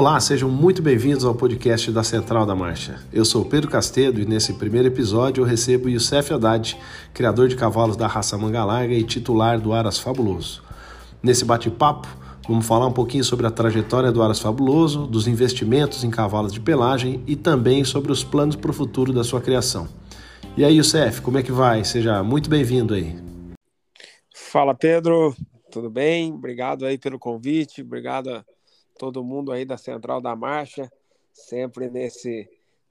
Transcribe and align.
Olá, 0.00 0.18
sejam 0.18 0.48
muito 0.48 0.80
bem-vindos 0.80 1.26
ao 1.26 1.34
podcast 1.34 1.92
da 1.92 2.02
Central 2.02 2.46
da 2.46 2.56
Marcha. 2.56 3.04
Eu 3.12 3.22
sou 3.22 3.44
Pedro 3.44 3.70
Castedo 3.70 4.18
e 4.18 4.24
nesse 4.24 4.54
primeiro 4.54 4.88
episódio 4.88 5.42
eu 5.42 5.46
recebo 5.46 5.90
Youssef 5.90 6.32
Haddad, 6.32 6.74
criador 7.12 7.48
de 7.48 7.54
cavalos 7.54 7.98
da 7.98 8.06
raça 8.06 8.38
manga 8.38 8.64
larga 8.64 8.94
e 8.94 9.04
titular 9.04 9.60
do 9.60 9.74
Aras 9.74 9.98
Fabuloso. 9.98 10.62
Nesse 11.22 11.44
bate-papo, 11.44 12.08
vamos 12.48 12.66
falar 12.66 12.86
um 12.86 12.92
pouquinho 12.94 13.22
sobre 13.22 13.46
a 13.46 13.50
trajetória 13.50 14.10
do 14.10 14.22
Aras 14.22 14.40
Fabuloso, 14.40 15.06
dos 15.06 15.28
investimentos 15.28 16.02
em 16.02 16.10
cavalos 16.10 16.54
de 16.54 16.60
pelagem 16.60 17.22
e 17.26 17.36
também 17.36 17.84
sobre 17.84 18.10
os 18.10 18.24
planos 18.24 18.56
para 18.56 18.70
o 18.70 18.74
futuro 18.74 19.12
da 19.12 19.22
sua 19.22 19.42
criação. 19.42 19.86
E 20.56 20.64
aí, 20.64 20.78
Youssef, 20.78 21.20
como 21.20 21.36
é 21.36 21.42
que 21.42 21.52
vai? 21.52 21.84
Seja 21.84 22.22
muito 22.22 22.48
bem-vindo 22.48 22.94
aí. 22.94 23.18
Fala, 24.34 24.74
Pedro. 24.74 25.34
Tudo 25.70 25.90
bem? 25.90 26.32
Obrigado 26.32 26.86
aí 26.86 26.96
pelo 26.96 27.18
convite. 27.18 27.82
Obrigado 27.82 28.42
todo 29.00 29.24
mundo 29.24 29.50
aí 29.50 29.64
da 29.64 29.78
Central 29.78 30.20
da 30.20 30.36
Marcha, 30.36 30.92
sempre 31.32 31.88
nesse 31.88 32.46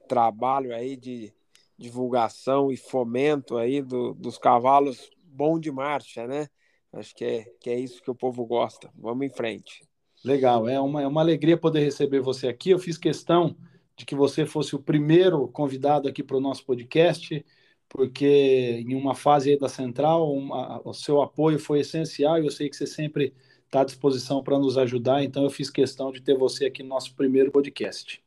trabalho 0.08 0.74
aí 0.74 0.96
de 0.96 1.32
divulgação 1.78 2.72
e 2.72 2.76
fomento 2.76 3.56
aí 3.56 3.80
do, 3.80 4.12
dos 4.14 4.36
cavalos 4.36 5.08
bom 5.22 5.56
de 5.56 5.70
marcha, 5.70 6.26
né? 6.26 6.48
Acho 6.92 7.14
que 7.14 7.24
é, 7.24 7.44
que 7.60 7.70
é 7.70 7.78
isso 7.78 8.02
que 8.02 8.10
o 8.10 8.14
povo 8.14 8.44
gosta. 8.44 8.90
Vamos 8.98 9.24
em 9.24 9.30
frente. 9.30 9.84
Legal, 10.24 10.68
é 10.68 10.80
uma, 10.80 11.00
é 11.00 11.06
uma 11.06 11.20
alegria 11.20 11.56
poder 11.56 11.84
receber 11.84 12.18
você 12.18 12.48
aqui. 12.48 12.70
Eu 12.70 12.80
fiz 12.80 12.98
questão 12.98 13.56
de 13.96 14.04
que 14.04 14.16
você 14.16 14.44
fosse 14.44 14.74
o 14.74 14.82
primeiro 14.82 15.46
convidado 15.46 16.08
aqui 16.08 16.24
para 16.24 16.36
o 16.36 16.40
nosso 16.40 16.66
podcast, 16.66 17.46
porque 17.88 18.84
em 18.84 18.96
uma 18.96 19.14
fase 19.14 19.50
aí 19.50 19.58
da 19.58 19.68
Central, 19.68 20.34
uma, 20.34 20.82
o 20.84 20.92
seu 20.92 21.22
apoio 21.22 21.60
foi 21.60 21.80
essencial 21.80 22.36
e 22.42 22.46
eu 22.46 22.50
sei 22.50 22.68
que 22.68 22.76
você 22.76 22.86
sempre 22.86 23.32
está 23.70 23.82
à 23.82 23.84
disposição 23.84 24.42
para 24.42 24.58
nos 24.58 24.76
ajudar, 24.76 25.22
então 25.22 25.44
eu 25.44 25.50
fiz 25.50 25.70
questão 25.70 26.10
de 26.10 26.20
ter 26.20 26.36
você 26.36 26.66
aqui 26.66 26.82
no 26.82 26.88
nosso 26.88 27.14
primeiro 27.14 27.52
podcast. 27.52 28.20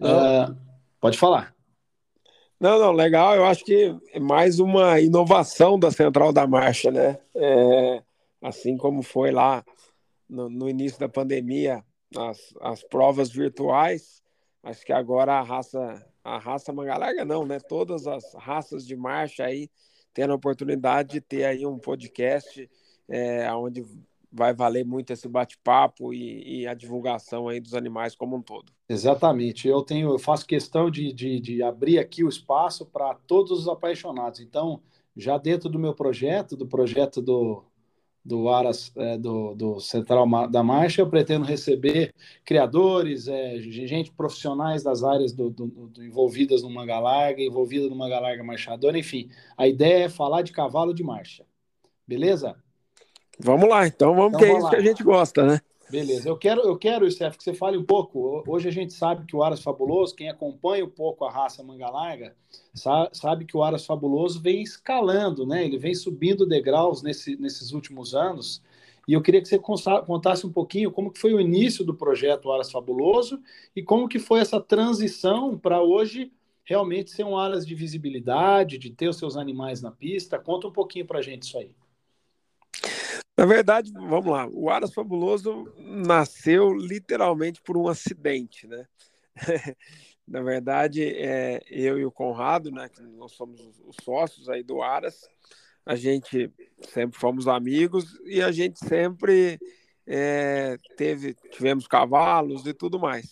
Uh, 0.00 0.56
pode 0.98 1.18
falar. 1.18 1.54
Não, 2.58 2.78
não, 2.78 2.90
legal. 2.90 3.36
Eu 3.36 3.44
acho 3.44 3.64
que 3.64 3.94
é 4.12 4.18
mais 4.18 4.58
uma 4.58 4.98
inovação 4.98 5.78
da 5.78 5.90
Central 5.90 6.32
da 6.32 6.46
Marcha, 6.46 6.90
né? 6.90 7.18
É, 7.34 8.02
assim 8.40 8.78
como 8.78 9.02
foi 9.02 9.30
lá 9.30 9.62
no, 10.26 10.48
no, 10.48 10.68
início 10.68 10.98
da 10.98 11.08
pandemia, 11.08 11.84
as, 12.16 12.54
as 12.62 12.82
provas 12.82 13.30
virtuais, 13.30 14.22
acho 14.62 14.86
que 14.86 14.92
agora 14.92 15.34
a 15.34 15.42
raça, 15.42 16.02
a 16.24 16.38
raça 16.38 16.72
Mangalarga 16.72 17.26
não, 17.26 17.44
né? 17.44 17.60
Todas 17.60 18.06
as 18.06 18.32
raças 18.34 18.86
de 18.86 18.96
marcha 18.96 19.44
aí 19.44 19.68
tendo 20.14 20.32
a 20.32 20.36
oportunidade 20.36 21.10
de 21.10 21.20
ter 21.20 21.44
aí 21.44 21.66
um 21.66 21.78
podcast 21.78 22.68
é, 23.08 23.52
onde 23.52 23.84
vai 24.32 24.54
valer 24.54 24.84
muito 24.84 25.12
esse 25.12 25.28
bate-papo 25.28 26.14
e, 26.14 26.62
e, 26.62 26.66
a 26.66 26.72
divulgação 26.72 27.48
aí 27.48 27.60
dos 27.60 27.74
animais 27.74 28.16
como 28.16 28.36
um 28.36 28.42
todo. 28.42 28.72
Exatamente. 28.88 29.68
Eu 29.68 29.82
tenho, 29.82 30.10
eu 30.10 30.18
faço 30.18 30.46
questão 30.46 30.90
de, 30.90 31.12
de, 31.12 31.38
de 31.38 31.62
abrir 31.62 31.98
aqui 31.98 32.24
o 32.24 32.28
espaço 32.28 32.86
para 32.86 33.14
todos 33.14 33.52
os 33.52 33.68
apaixonados. 33.68 34.40
Então, 34.40 34.80
já 35.14 35.36
dentro 35.36 35.68
do 35.68 35.78
meu 35.78 35.94
projeto, 35.94 36.56
do 36.56 36.66
projeto 36.66 37.20
do, 37.20 37.62
do 38.24 38.48
Aras, 38.48 38.90
é, 38.96 39.18
do, 39.18 39.54
do 39.54 39.80
Central 39.80 40.26
da 40.48 40.62
Marcha, 40.62 41.02
eu 41.02 41.10
pretendo 41.10 41.44
receber 41.44 42.14
criadores, 42.44 43.28
é, 43.28 43.58
gente 43.58 44.12
profissionais 44.12 44.82
das 44.82 45.02
áreas 45.04 45.32
do, 45.34 45.50
do, 45.50 45.92
envolvidas 46.02 46.62
no 46.62 46.70
manga 46.70 46.98
larga, 46.98 47.42
envolvida 47.42 47.88
no 47.88 47.96
manga 47.96 48.18
larga 48.18 48.42
marchadora, 48.42 48.98
enfim. 48.98 49.28
A 49.58 49.68
ideia 49.68 50.04
é 50.04 50.08
falar 50.08 50.40
de 50.40 50.52
cavalo 50.52 50.94
de 50.94 51.02
marcha. 51.02 51.44
Beleza? 52.06 52.61
Vamos 53.38 53.68
lá, 53.68 53.86
então 53.86 54.14
vamos 54.14 54.34
então, 54.34 54.40
que 54.40 54.44
é 54.44 54.52
isso 54.52 54.62
lá. 54.62 54.70
que 54.70 54.76
a 54.76 54.80
gente 54.80 55.02
gosta, 55.02 55.44
né? 55.44 55.60
Beleza, 55.92 56.26
eu 56.26 56.38
quero, 56.38 56.62
eu 56.62 56.74
quero, 56.78 57.10
Steph, 57.10 57.36
que 57.36 57.44
você 57.44 57.52
fale 57.52 57.76
um 57.76 57.84
pouco. 57.84 58.42
Hoje 58.46 58.66
a 58.66 58.72
gente 58.72 58.94
sabe 58.94 59.26
que 59.26 59.36
o 59.36 59.42
Aras 59.42 59.62
Fabuloso, 59.62 60.14
quem 60.14 60.30
acompanha 60.30 60.82
um 60.82 60.88
pouco 60.88 61.22
a 61.26 61.30
raça 61.30 61.62
manga 61.62 61.90
larga, 61.90 62.34
sabe 63.12 63.44
que 63.44 63.54
o 63.54 63.62
Aras 63.62 63.84
Fabuloso 63.84 64.40
vem 64.40 64.62
escalando, 64.62 65.44
né? 65.44 65.66
Ele 65.66 65.76
vem 65.76 65.94
subindo 65.94 66.46
degraus 66.46 67.02
nesse, 67.02 67.36
nesses 67.36 67.72
últimos 67.72 68.14
anos. 68.14 68.62
E 69.06 69.12
eu 69.12 69.20
queria 69.20 69.42
que 69.42 69.48
você 69.48 69.58
contasse 69.58 70.46
um 70.46 70.52
pouquinho 70.52 70.90
como 70.90 71.10
que 71.10 71.20
foi 71.20 71.34
o 71.34 71.40
início 71.40 71.84
do 71.84 71.92
projeto 71.92 72.50
Aras 72.50 72.70
Fabuloso 72.70 73.42
e 73.76 73.82
como 73.82 74.08
que 74.08 74.18
foi 74.18 74.40
essa 74.40 74.58
transição 74.58 75.58
para 75.58 75.82
hoje 75.82 76.32
realmente 76.64 77.10
ser 77.10 77.24
um 77.24 77.36
Aras 77.36 77.66
de 77.66 77.74
visibilidade, 77.74 78.78
de 78.78 78.88
ter 78.88 79.08
os 79.08 79.18
seus 79.18 79.36
animais 79.36 79.82
na 79.82 79.90
pista. 79.90 80.38
Conta 80.38 80.68
um 80.68 80.72
pouquinho 80.72 81.04
para 81.04 81.18
a 81.18 81.22
gente 81.22 81.42
isso 81.42 81.58
aí. 81.58 81.70
Na 83.36 83.46
verdade, 83.46 83.90
vamos 83.92 84.26
lá, 84.26 84.46
o 84.46 84.68
Aras 84.68 84.92
Fabuloso 84.92 85.72
nasceu 85.78 86.72
literalmente 86.74 87.62
por 87.62 87.76
um 87.76 87.88
acidente, 87.88 88.66
né? 88.66 88.86
Na 90.28 90.42
verdade, 90.42 91.02
é, 91.02 91.60
eu 91.66 91.98
e 91.98 92.04
o 92.04 92.12
Conrado, 92.12 92.70
né, 92.70 92.88
que 92.88 93.02
nós 93.02 93.32
somos 93.32 93.60
os 93.86 93.96
sócios 94.02 94.48
aí 94.48 94.62
do 94.62 94.82
Aras, 94.82 95.28
a 95.84 95.96
gente 95.96 96.52
sempre 96.80 97.18
fomos 97.18 97.48
amigos 97.48 98.18
e 98.24 98.40
a 98.40 98.52
gente 98.52 98.78
sempre 98.78 99.58
é, 100.06 100.76
teve, 100.96 101.34
tivemos 101.50 101.86
cavalos 101.86 102.66
e 102.66 102.72
tudo 102.72 103.00
mais. 103.00 103.30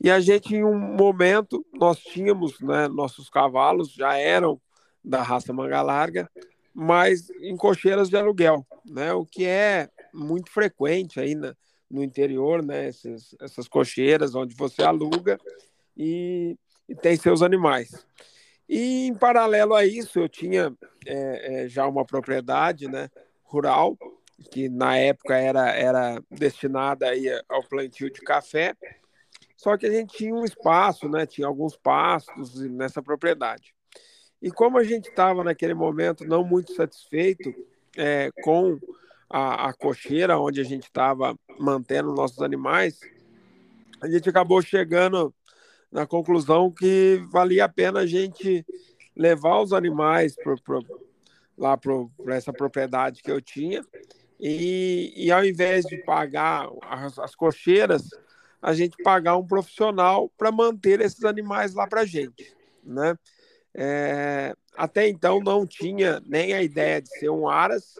E 0.00 0.10
a 0.10 0.20
gente, 0.20 0.54
em 0.54 0.64
um 0.64 0.78
momento, 0.78 1.64
nós 1.72 1.98
tínhamos, 1.98 2.60
né, 2.60 2.88
nossos 2.88 3.28
cavalos 3.28 3.92
já 3.92 4.16
eram 4.16 4.60
da 5.02 5.22
raça 5.22 5.52
manga 5.52 5.80
larga, 5.80 6.30
mas 6.80 7.28
em 7.40 7.56
cocheiras 7.56 8.08
de 8.08 8.16
aluguel, 8.16 8.64
né? 8.86 9.12
O 9.12 9.26
que 9.26 9.44
é 9.44 9.90
muito 10.14 10.48
frequente 10.48 11.18
aí 11.18 11.34
na, 11.34 11.52
no 11.90 12.04
interior, 12.04 12.64
né? 12.64 12.86
Essas, 12.86 13.34
essas 13.40 13.66
cocheiras 13.66 14.36
onde 14.36 14.54
você 14.54 14.84
aluga 14.84 15.40
e, 15.96 16.56
e, 16.88 16.94
tem 16.94 17.16
seus 17.16 17.42
animais. 17.42 18.06
E 18.68 19.08
em 19.08 19.14
paralelo 19.14 19.74
a 19.74 19.84
isso, 19.84 20.20
eu 20.20 20.28
tinha 20.28 20.72
é, 21.04 21.64
é, 21.64 21.68
já 21.68 21.84
uma 21.84 22.04
propriedade, 22.04 22.86
né? 22.86 23.10
Rural 23.42 23.98
que 24.52 24.68
na 24.68 24.96
época 24.96 25.36
era, 25.36 25.70
era 25.72 26.22
destinada 26.30 27.08
aí 27.08 27.26
ao 27.48 27.64
plantio 27.64 28.08
de 28.08 28.20
café, 28.20 28.76
só 29.56 29.76
que 29.76 29.84
a 29.84 29.90
gente 29.90 30.16
tinha 30.16 30.32
um 30.32 30.44
espaço, 30.44 31.08
né? 31.08 31.26
Tinha 31.26 31.48
alguns 31.48 31.76
pastos 31.76 32.54
nessa 32.70 33.02
propriedade. 33.02 33.74
E 34.40 34.50
como 34.50 34.78
a 34.78 34.84
gente 34.84 35.08
estava 35.08 35.42
naquele 35.42 35.74
momento 35.74 36.24
não 36.24 36.44
muito 36.44 36.72
satisfeito 36.74 37.52
é, 37.96 38.30
com 38.42 38.78
a, 39.28 39.68
a 39.68 39.72
cocheira 39.72 40.38
onde 40.38 40.60
a 40.60 40.64
gente 40.64 40.84
estava 40.84 41.36
mantendo 41.58 42.14
nossos 42.14 42.40
animais, 42.40 43.00
a 44.00 44.08
gente 44.08 44.28
acabou 44.28 44.62
chegando 44.62 45.34
na 45.90 46.06
conclusão 46.06 46.70
que 46.70 47.20
valia 47.30 47.64
a 47.64 47.68
pena 47.68 48.00
a 48.00 48.06
gente 48.06 48.64
levar 49.16 49.60
os 49.60 49.72
animais 49.72 50.36
pro, 50.36 50.60
pro, 50.62 50.84
lá 51.56 51.76
para 51.76 52.36
essa 52.36 52.52
propriedade 52.52 53.22
que 53.22 53.30
eu 53.30 53.40
tinha 53.40 53.84
e, 54.38 55.12
e 55.16 55.32
ao 55.32 55.44
invés 55.44 55.84
de 55.84 55.96
pagar 56.04 56.68
as, 56.82 57.18
as 57.18 57.34
cocheiras, 57.34 58.08
a 58.62 58.72
gente 58.72 59.02
pagar 59.02 59.36
um 59.36 59.46
profissional 59.46 60.30
para 60.38 60.52
manter 60.52 61.00
esses 61.00 61.24
animais 61.24 61.74
lá 61.74 61.86
para 61.86 62.04
gente, 62.04 62.54
né? 62.84 63.16
É, 63.80 64.56
até 64.76 65.06
então 65.06 65.38
não 65.38 65.64
tinha 65.64 66.20
nem 66.26 66.52
a 66.52 66.60
ideia 66.60 67.00
de 67.00 67.08
ser 67.16 67.30
um 67.30 67.48
Aras, 67.48 67.94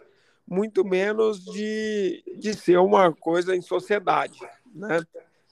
muito 0.45 0.83
menos 0.83 1.41
de, 1.45 2.21
de 2.37 2.53
ser 2.53 2.79
uma 2.79 3.13
coisa 3.13 3.55
em 3.55 3.61
sociedade. 3.61 4.37
Né? 4.75 4.99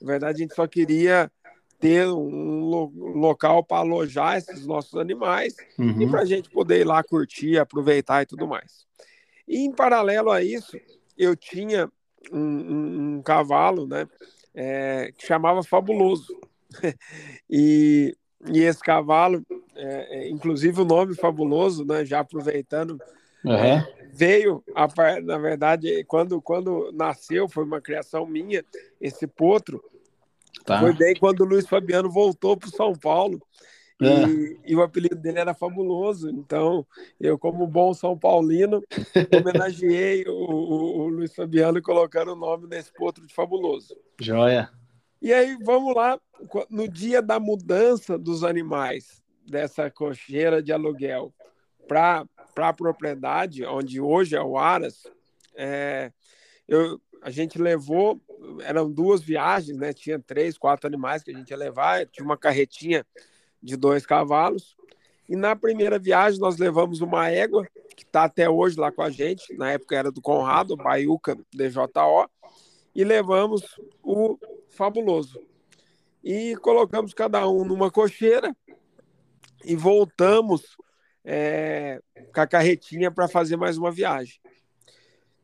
Na 0.01 0.07
verdade, 0.07 0.39
a 0.39 0.41
gente 0.43 0.53
só 0.53 0.67
queria 0.67 1.31
ter 1.79 2.05
um 2.07 2.59
lo 2.65 2.91
local 3.17 3.63
para 3.63 3.77
alojar 3.77 4.37
esses 4.37 4.65
nossos 4.65 4.95
animais 4.95 5.55
uhum. 5.79 6.01
e 6.01 6.09
para 6.09 6.21
a 6.21 6.25
gente 6.25 6.49
poder 6.49 6.81
ir 6.81 6.85
lá 6.85 7.01
curtir, 7.01 7.57
aproveitar 7.57 8.23
e 8.23 8.25
tudo 8.25 8.45
mais. 8.45 8.85
E 9.47 9.59
em 9.59 9.71
paralelo 9.71 10.29
a 10.29 10.43
isso, 10.43 10.77
eu 11.17 11.37
tinha 11.37 11.89
um, 12.33 12.39
um, 12.39 13.15
um 13.15 13.21
cavalo 13.21 13.87
né, 13.87 14.05
é, 14.53 15.13
que 15.17 15.25
chamava 15.25 15.63
Fabuloso. 15.63 16.37
e, 17.49 18.13
e 18.45 18.59
esse 18.59 18.79
cavalo 18.79 19.43
é, 19.75 20.19
é, 20.19 20.29
inclusive 20.29 20.81
o 20.81 20.85
nome 20.85 21.15
fabuloso, 21.15 21.85
né? 21.85 22.03
Já 22.03 22.19
aproveitando, 22.19 22.99
uhum. 23.45 23.53
é, 23.53 23.87
veio, 24.11 24.63
a, 24.75 24.87
na 25.21 25.37
verdade, 25.37 26.03
quando, 26.05 26.41
quando 26.41 26.91
nasceu, 26.93 27.47
foi 27.47 27.63
uma 27.63 27.79
criação 27.79 28.25
minha, 28.25 28.65
esse 28.99 29.27
potro. 29.27 29.83
Tá. 30.65 30.79
Foi 30.79 30.93
bem 30.93 31.15
quando 31.15 31.41
o 31.41 31.45
Luiz 31.45 31.67
Fabiano 31.67 32.09
voltou 32.09 32.57
para 32.57 32.69
São 32.69 32.93
Paulo. 32.93 33.39
E, 33.99 34.07
é. 34.07 34.57
e, 34.65 34.75
o 34.75 34.81
apelido 34.83 35.15
dele 35.15 35.39
era 35.39 35.53
fabuloso. 35.53 36.29
Então, 36.29 36.85
eu, 37.19 37.37
como 37.37 37.65
bom 37.65 37.93
São 37.93 38.17
Paulino, 38.17 38.83
homenageei 39.33 40.23
o, 40.27 40.33
o, 40.33 40.99
o, 40.99 41.07
Luiz 41.07 41.33
Fabiano 41.33 41.81
colocando 41.81 42.33
o 42.33 42.35
nome 42.35 42.67
nesse 42.67 42.93
potro 42.93 43.25
de 43.25 43.33
fabuloso. 43.33 43.95
Joia. 44.19 44.69
E 45.21 45.33
aí, 45.33 45.57
vamos 45.63 45.95
lá, 45.95 46.19
no 46.69 46.87
dia 46.87 47.21
da 47.21 47.39
mudança 47.39 48.17
dos 48.17 48.43
animais, 48.43 49.23
dessa 49.45 49.89
cocheira 49.89 50.61
de 50.61 50.71
aluguel 50.71 51.33
para 51.87 52.25
a 52.57 52.73
propriedade, 52.73 53.65
onde 53.65 53.99
hoje 53.99 54.35
é 54.35 54.41
o 54.41 54.57
Aras, 54.57 55.03
é, 55.55 56.11
eu, 56.67 57.01
a 57.21 57.29
gente 57.31 57.57
levou 57.57 58.21
eram 58.61 58.91
duas 58.91 59.21
viagens, 59.21 59.77
né? 59.77 59.93
Tinha 59.93 60.19
três, 60.19 60.57
quatro 60.57 60.87
animais 60.87 61.23
que 61.23 61.31
a 61.31 61.33
gente 61.33 61.49
ia 61.49 61.57
levar, 61.57 62.05
tinha 62.07 62.23
uma 62.23 62.37
carretinha 62.37 63.05
de 63.61 63.75
dois 63.75 64.05
cavalos. 64.05 64.75
E 65.27 65.35
na 65.35 65.55
primeira 65.55 65.99
viagem 65.99 66.39
nós 66.39 66.57
levamos 66.57 67.01
uma 67.01 67.29
égua, 67.29 67.67
que 67.95 68.03
está 68.03 68.23
até 68.23 68.49
hoje 68.49 68.79
lá 68.79 68.91
com 68.91 69.01
a 69.01 69.09
gente, 69.09 69.53
na 69.57 69.71
época 69.71 69.95
era 69.95 70.11
do 70.11 70.21
Conrado, 70.21 70.77
Baiuca 70.77 71.35
DJO, 71.53 72.29
e 72.97 73.03
levamos 73.03 73.79
o 74.01 74.39
Fabuloso. 74.69 75.39
E 76.23 76.55
colocamos 76.57 77.13
cada 77.13 77.47
um 77.47 77.63
numa 77.63 77.91
cocheira 77.91 78.57
e 79.63 79.75
voltamos 79.75 80.75
é, 81.23 82.01
com 82.33 82.41
a 82.41 82.47
carretinha 82.47 83.11
para 83.11 83.27
fazer 83.27 83.55
mais 83.55 83.77
uma 83.77 83.91
viagem. 83.91 84.39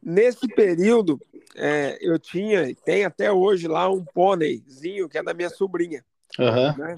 Nesse 0.01 0.47
período, 0.47 1.21
é, 1.55 1.99
eu 2.01 2.17
tinha, 2.17 2.63
e 2.63 2.73
tem 2.73 3.05
até 3.05 3.31
hoje 3.31 3.67
lá 3.67 3.87
um 3.87 4.03
pôneizinho 4.03 5.07
que 5.07 5.19
é 5.19 5.23
da 5.23 5.33
minha 5.33 5.49
sobrinha. 5.51 6.03
Uhum. 6.39 6.75
Né? 6.75 6.95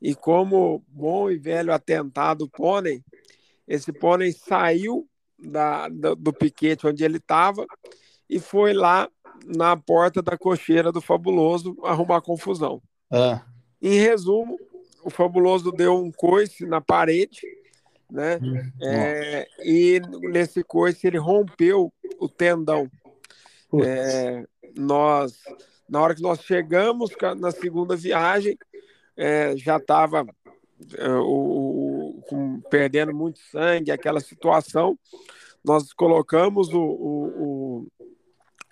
E 0.00 0.14
como 0.14 0.82
bom 0.88 1.30
e 1.30 1.36
velho 1.36 1.70
atentado 1.70 2.48
pônei, 2.48 3.04
esse 3.66 3.92
pônei 3.92 4.32
saiu 4.32 5.06
da, 5.38 5.86
do, 5.90 6.16
do 6.16 6.32
piquete 6.32 6.86
onde 6.86 7.04
ele 7.04 7.18
estava 7.18 7.66
e 8.28 8.38
foi 8.38 8.72
lá 8.72 9.08
na 9.46 9.76
porta 9.76 10.22
da 10.22 10.36
cocheira 10.36 10.92
do 10.92 11.00
Fabuloso 11.00 11.76
arrumar 11.84 12.20
confusão. 12.20 12.82
Uhum. 13.10 13.40
Em 13.80 13.98
resumo, 13.98 14.58
o 15.04 15.10
Fabuloso 15.10 15.70
deu 15.72 15.96
um 15.96 16.10
coice 16.10 16.66
na 16.66 16.80
parede, 16.80 17.42
né? 18.10 18.38
Uhum. 18.42 18.72
É, 18.82 19.46
e 19.64 20.00
nesse 20.30 20.62
coice 20.62 21.06
ele 21.06 21.18
rompeu 21.18 21.92
o 22.18 22.28
tendão. 22.28 22.90
É, 23.84 24.44
nós, 24.76 25.34
na 25.88 26.00
hora 26.00 26.14
que 26.14 26.22
nós 26.22 26.42
chegamos 26.42 27.10
na 27.38 27.50
segunda 27.50 27.94
viagem, 27.94 28.56
é, 29.16 29.56
já 29.56 29.76
estava 29.76 30.26
é, 30.94 31.08
perdendo 32.70 33.14
muito 33.14 33.38
sangue, 33.50 33.90
aquela 33.90 34.20
situação. 34.20 34.98
Nós 35.64 35.92
colocamos 35.92 36.72
o, 36.72 36.80
o, 36.80 37.26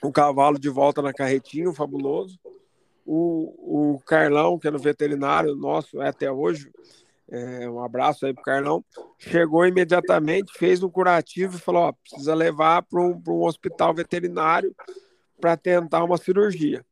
o, 0.02 0.12
cavalo 0.12 0.58
de 0.58 0.68
volta 0.68 1.02
na 1.02 1.12
carretinha, 1.12 1.68
o 1.68 1.74
fabuloso. 1.74 2.38
O, 3.04 3.94
o 3.94 4.00
Carlão, 4.00 4.58
que 4.58 4.66
é 4.66 4.70
no 4.70 4.78
veterinário 4.78 5.54
nosso, 5.54 6.02
é 6.02 6.08
até 6.08 6.30
hoje, 6.30 6.72
é, 7.30 7.68
um 7.68 7.82
abraço 7.82 8.26
aí 8.26 8.34
pro 8.34 8.42
Carlão, 8.42 8.84
chegou 9.18 9.66
imediatamente, 9.66 10.52
fez 10.58 10.82
um 10.82 10.88
curativo 10.88 11.56
e 11.56 11.60
falou: 11.60 11.82
ó, 11.82 11.92
precisa 11.92 12.34
levar 12.34 12.82
para 12.82 13.00
um, 13.00 13.22
um 13.28 13.44
hospital 13.44 13.94
veterinário 13.94 14.74
para 15.40 15.56
tentar 15.56 16.02
uma 16.02 16.16
cirurgia. 16.16 16.84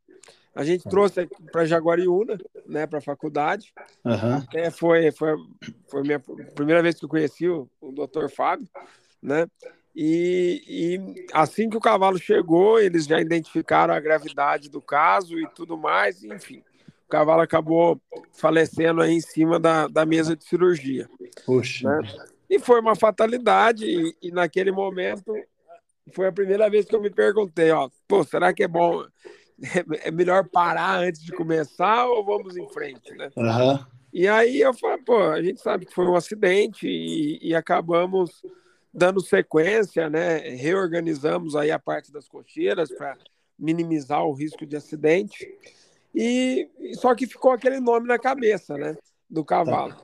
A 0.55 0.62
gente 0.62 0.89
trouxe 0.89 1.29
para 1.51 1.65
Jaguariúna, 1.65 2.39
né, 2.65 2.87
para 2.87 3.01
a 3.01 3.03
faculdade. 3.03 3.73
Uhum. 4.05 4.37
Até 4.37 4.71
foi, 4.71 5.11
foi, 5.11 5.35
foi 5.89 6.03
minha 6.03 6.21
primeira 6.55 6.81
vez 6.81 6.95
que 6.95 7.05
eu 7.05 7.09
conheci 7.09 7.49
o, 7.49 7.69
o 7.81 7.91
Dr. 7.91 8.29
Fábio, 8.29 8.69
né? 9.21 9.49
E, 9.94 10.62
e, 10.67 11.26
assim 11.32 11.70
que 11.70 11.76
o 11.76 11.81
cavalo 11.81 12.19
chegou, 12.19 12.81
eles 12.81 13.06
já 13.06 13.20
identificaram 13.20 13.94
a 13.94 14.00
gravidade 14.00 14.69
do 14.69 14.81
caso 14.81 15.38
e 15.38 15.46
tudo 15.55 15.76
mais, 15.76 16.25
enfim. 16.25 16.62
O 17.06 17.08
cavalo 17.08 17.43
acabou 17.43 18.00
falecendo 18.32 19.00
aí 19.00 19.12
em 19.12 19.20
cima 19.20 19.61
da, 19.61 19.87
da 19.87 20.05
mesa 20.05 20.35
de 20.35 20.44
cirurgia. 20.44 21.08
Puxa. 21.46 21.88
Né? 21.88 22.08
E 22.50 22.58
foi 22.58 22.81
uma 22.81 22.96
fatalidade, 22.96 23.85
e, 23.87 24.17
e 24.20 24.31
naquele 24.32 24.73
momento 24.73 25.32
foi 26.12 26.26
a 26.26 26.32
primeira 26.32 26.69
vez 26.69 26.85
que 26.85 26.94
eu 26.94 27.00
me 27.00 27.11
perguntei, 27.11 27.70
ó, 27.70 27.88
pô, 28.06 28.25
será 28.25 28.52
que 28.52 28.64
é 28.64 28.69
bom 28.69 29.05
é 30.02 30.11
melhor 30.11 30.49
parar 30.49 30.99
antes 30.99 31.23
de 31.23 31.32
começar 31.32 32.06
ou 32.06 32.25
vamos 32.25 32.56
em 32.56 32.69
frente, 32.69 33.12
né? 33.14 33.31
Uhum. 33.37 33.79
E 34.12 34.29
aí 34.29 34.61
eu 34.61 34.75
falei, 34.75 34.99
pô, 34.99 35.17
a 35.17 35.43
gente 35.43 35.61
sabe 35.61 35.87
que 35.87 35.94
foi 35.94 36.06
um 36.06 36.14
acidente 36.14 36.87
e, 36.87 37.38
e, 37.43 37.55
acabamos 37.55 38.43
dando 38.94 39.20
sequência, 39.20 40.08
né? 40.08 40.38
Reorganizamos 40.50 41.56
aí 41.56 41.73
a 41.73 41.79
parte 41.79 42.12
das 42.12 42.29
cocheiras 42.29 42.91
para 42.91 43.19
minimizar 43.58 44.25
o 44.25 44.32
risco 44.32 44.64
de 44.64 44.76
acidente. 44.76 45.52
E 46.14 46.70
só 46.94 47.12
que 47.14 47.26
ficou 47.26 47.50
aquele 47.50 47.81
nome 47.81 48.06
na 48.06 48.19
cabeça, 48.19 48.79
né? 48.79 48.96
Do 49.29 49.44
cavalo. 49.44 49.96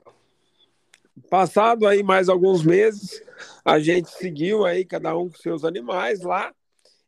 Passado 1.29 1.87
aí 1.87 2.03
mais 2.03 2.27
alguns 2.27 2.63
meses, 2.63 3.21
a 3.63 3.79
gente 3.79 4.09
seguiu 4.09 4.65
aí 4.65 4.83
cada 4.83 5.15
um 5.17 5.29
com 5.29 5.37
seus 5.37 5.63
animais 5.63 6.21
lá 6.21 6.53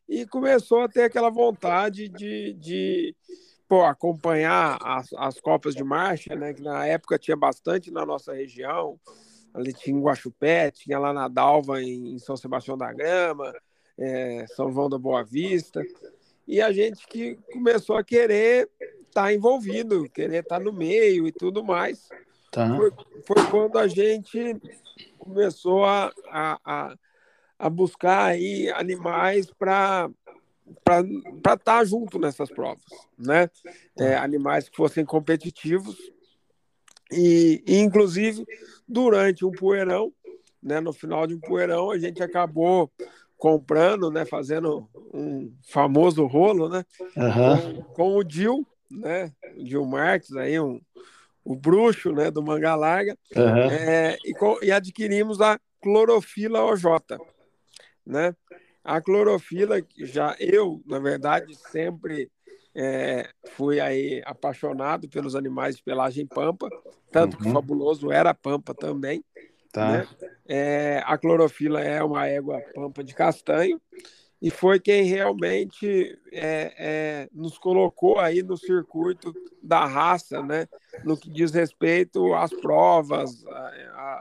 e 0.08 0.26
começou 0.26 0.80
a 0.80 0.88
ter 0.88 1.02
aquela 1.02 1.30
vontade 1.30 2.08
de, 2.08 2.54
de 2.54 3.16
pô, 3.68 3.82
acompanhar 3.82 4.78
as, 4.82 5.12
as 5.14 5.40
Copas 5.40 5.74
de 5.74 5.82
Marcha, 5.82 6.34
né, 6.34 6.54
que 6.54 6.62
na 6.62 6.86
época 6.86 7.18
tinha 7.18 7.36
bastante 7.36 7.90
na 7.90 8.06
nossa 8.06 8.32
região, 8.32 8.98
ali 9.54 9.72
tinha 9.72 9.96
em 9.96 10.02
Guaxupé, 10.02 10.70
tinha 10.70 10.98
lá 10.98 11.12
na 11.12 11.28
Dalva, 11.28 11.80
em, 11.80 12.18
São 12.18 12.36
Sebastião 12.36 12.76
da 12.76 12.92
Grama, 12.92 13.54
é, 13.96 14.44
São 14.48 14.72
João 14.72 14.90
da 14.90 14.98
Boa 14.98 15.22
Vista, 15.22 15.82
e 16.46 16.60
a 16.60 16.72
gente 16.72 17.06
que 17.06 17.36
começou 17.52 17.96
a 17.96 18.04
querer 18.04 18.68
estar 18.80 19.22
tá 19.22 19.32
envolvido, 19.32 20.10
querer 20.10 20.42
estar 20.42 20.58
tá 20.58 20.64
no 20.64 20.72
meio 20.72 21.26
e 21.26 21.32
tudo 21.32 21.62
mais. 21.64 22.08
Tá. 22.50 22.76
Foi, 22.76 22.92
foi 23.26 23.46
quando 23.50 23.78
a 23.78 23.86
gente 23.86 24.60
começou 25.18 25.84
a, 25.84 26.12
a, 26.28 26.58
a 26.64 26.94
a 27.58 27.70
buscar 27.70 28.26
aí 28.26 28.70
animais 28.70 29.46
para 29.50 30.10
para 30.82 31.00
estar 31.00 31.56
tá 31.58 31.84
junto 31.84 32.18
nessas 32.18 32.50
provas, 32.50 32.84
né? 33.18 33.50
É, 33.98 34.16
animais 34.16 34.68
que 34.68 34.76
fossem 34.76 35.04
competitivos 35.04 35.96
e, 37.10 37.62
e, 37.66 37.78
inclusive 37.78 38.44
durante 38.88 39.44
um 39.44 39.50
poeirão, 39.50 40.12
né? 40.62 40.80
No 40.80 40.92
final 40.92 41.26
de 41.26 41.34
um 41.34 41.40
poeirão 41.40 41.90
a 41.90 41.98
gente 41.98 42.22
acabou 42.22 42.90
comprando, 43.36 44.10
né? 44.10 44.24
Fazendo 44.24 44.88
um 45.12 45.52
famoso 45.68 46.26
rolo, 46.26 46.68
né? 46.68 46.84
Uhum. 47.16 47.82
Com, 47.82 47.94
com, 47.94 48.16
o 48.16 48.24
Dil, 48.24 48.66
né? 48.90 49.32
O 49.56 49.64
Dil 49.64 49.84
Marques 49.84 50.34
aí 50.36 50.58
um 50.58 50.80
o 51.44 51.54
bruxo, 51.54 52.10
né? 52.12 52.30
Do 52.30 52.42
Manga 52.42 52.74
Larga 52.74 53.18
uhum. 53.36 53.70
é, 53.70 54.16
e, 54.24 54.34
e 54.62 54.72
adquirimos 54.72 55.40
a 55.40 55.60
clorofila 55.80 56.64
OJ, 56.64 56.84
né? 58.06 58.34
A 58.82 59.00
clorofila, 59.00 59.76
já 59.98 60.34
eu, 60.38 60.82
na 60.86 60.98
verdade, 60.98 61.54
sempre 61.70 62.30
é, 62.74 63.30
fui 63.56 63.80
aí 63.80 64.22
apaixonado 64.24 65.08
pelos 65.08 65.34
animais 65.34 65.76
de 65.76 65.82
pelagem 65.82 66.26
pampa, 66.26 66.68
tanto 67.10 67.36
uhum. 67.36 67.42
que 67.42 67.48
o 67.48 67.52
fabuloso 67.52 68.10
era 68.10 68.34
pampa 68.34 68.74
também. 68.74 69.24
Tá. 69.72 69.90
Né? 69.90 70.08
É, 70.46 71.02
a 71.04 71.16
clorofila 71.18 71.80
é 71.80 72.02
uma 72.02 72.26
égua 72.26 72.60
pampa 72.74 73.02
de 73.02 73.14
castanho 73.14 73.80
e 74.44 74.50
foi 74.50 74.78
quem 74.78 75.04
realmente 75.04 76.18
é, 76.30 76.74
é, 76.78 77.28
nos 77.32 77.56
colocou 77.56 78.18
aí 78.18 78.42
no 78.42 78.56
circuito 78.56 79.34
da 79.62 79.86
raça, 79.86 80.42
né? 80.42 80.68
No 81.02 81.16
que 81.16 81.30
diz 81.30 81.50
respeito 81.50 82.34
às 82.34 82.52
provas, 82.52 83.42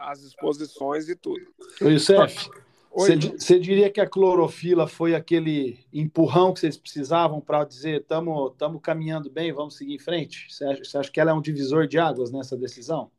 às 0.02 0.24
exposições 0.24 1.10
e 1.10 1.16
tudo. 1.16 1.46
O 1.82 1.90
Youssef, 1.90 2.50
você 2.94 3.60
diria 3.60 3.90
que 3.90 4.00
a 4.00 4.08
clorofila 4.08 4.88
foi 4.88 5.16
aquele 5.16 5.80
empurrão 5.92 6.54
que 6.54 6.60
vocês 6.60 6.78
precisavam 6.78 7.42
para 7.42 7.64
dizer 7.64 8.02
estamos 8.02 8.82
caminhando 8.82 9.30
bem, 9.30 9.52
vamos 9.52 9.76
seguir 9.76 9.96
em 9.96 10.00
frente? 10.00 10.48
Você 10.50 10.64
acha, 10.66 11.00
acha, 11.00 11.12
que 11.12 11.20
ela 11.20 11.32
é 11.32 11.34
um 11.34 11.42
divisor 11.42 11.88
de 11.88 11.98
águas 11.98 12.32
nessa 12.32 12.56
decisão? 12.56 13.10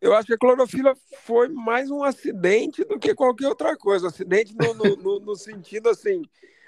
Eu 0.00 0.14
acho 0.14 0.26
que 0.26 0.34
a 0.34 0.38
clorofila 0.38 0.94
foi 1.22 1.48
mais 1.48 1.88
um 1.88 2.02
acidente 2.02 2.84
do 2.84 2.98
que 2.98 3.14
qualquer 3.14 3.46
outra 3.46 3.76
coisa. 3.76 4.08
Acidente 4.08 4.52
no, 4.58 4.74
no, 4.74 4.96
no, 4.96 5.20
no 5.20 5.36
sentido 5.36 5.88
assim, 5.88 6.22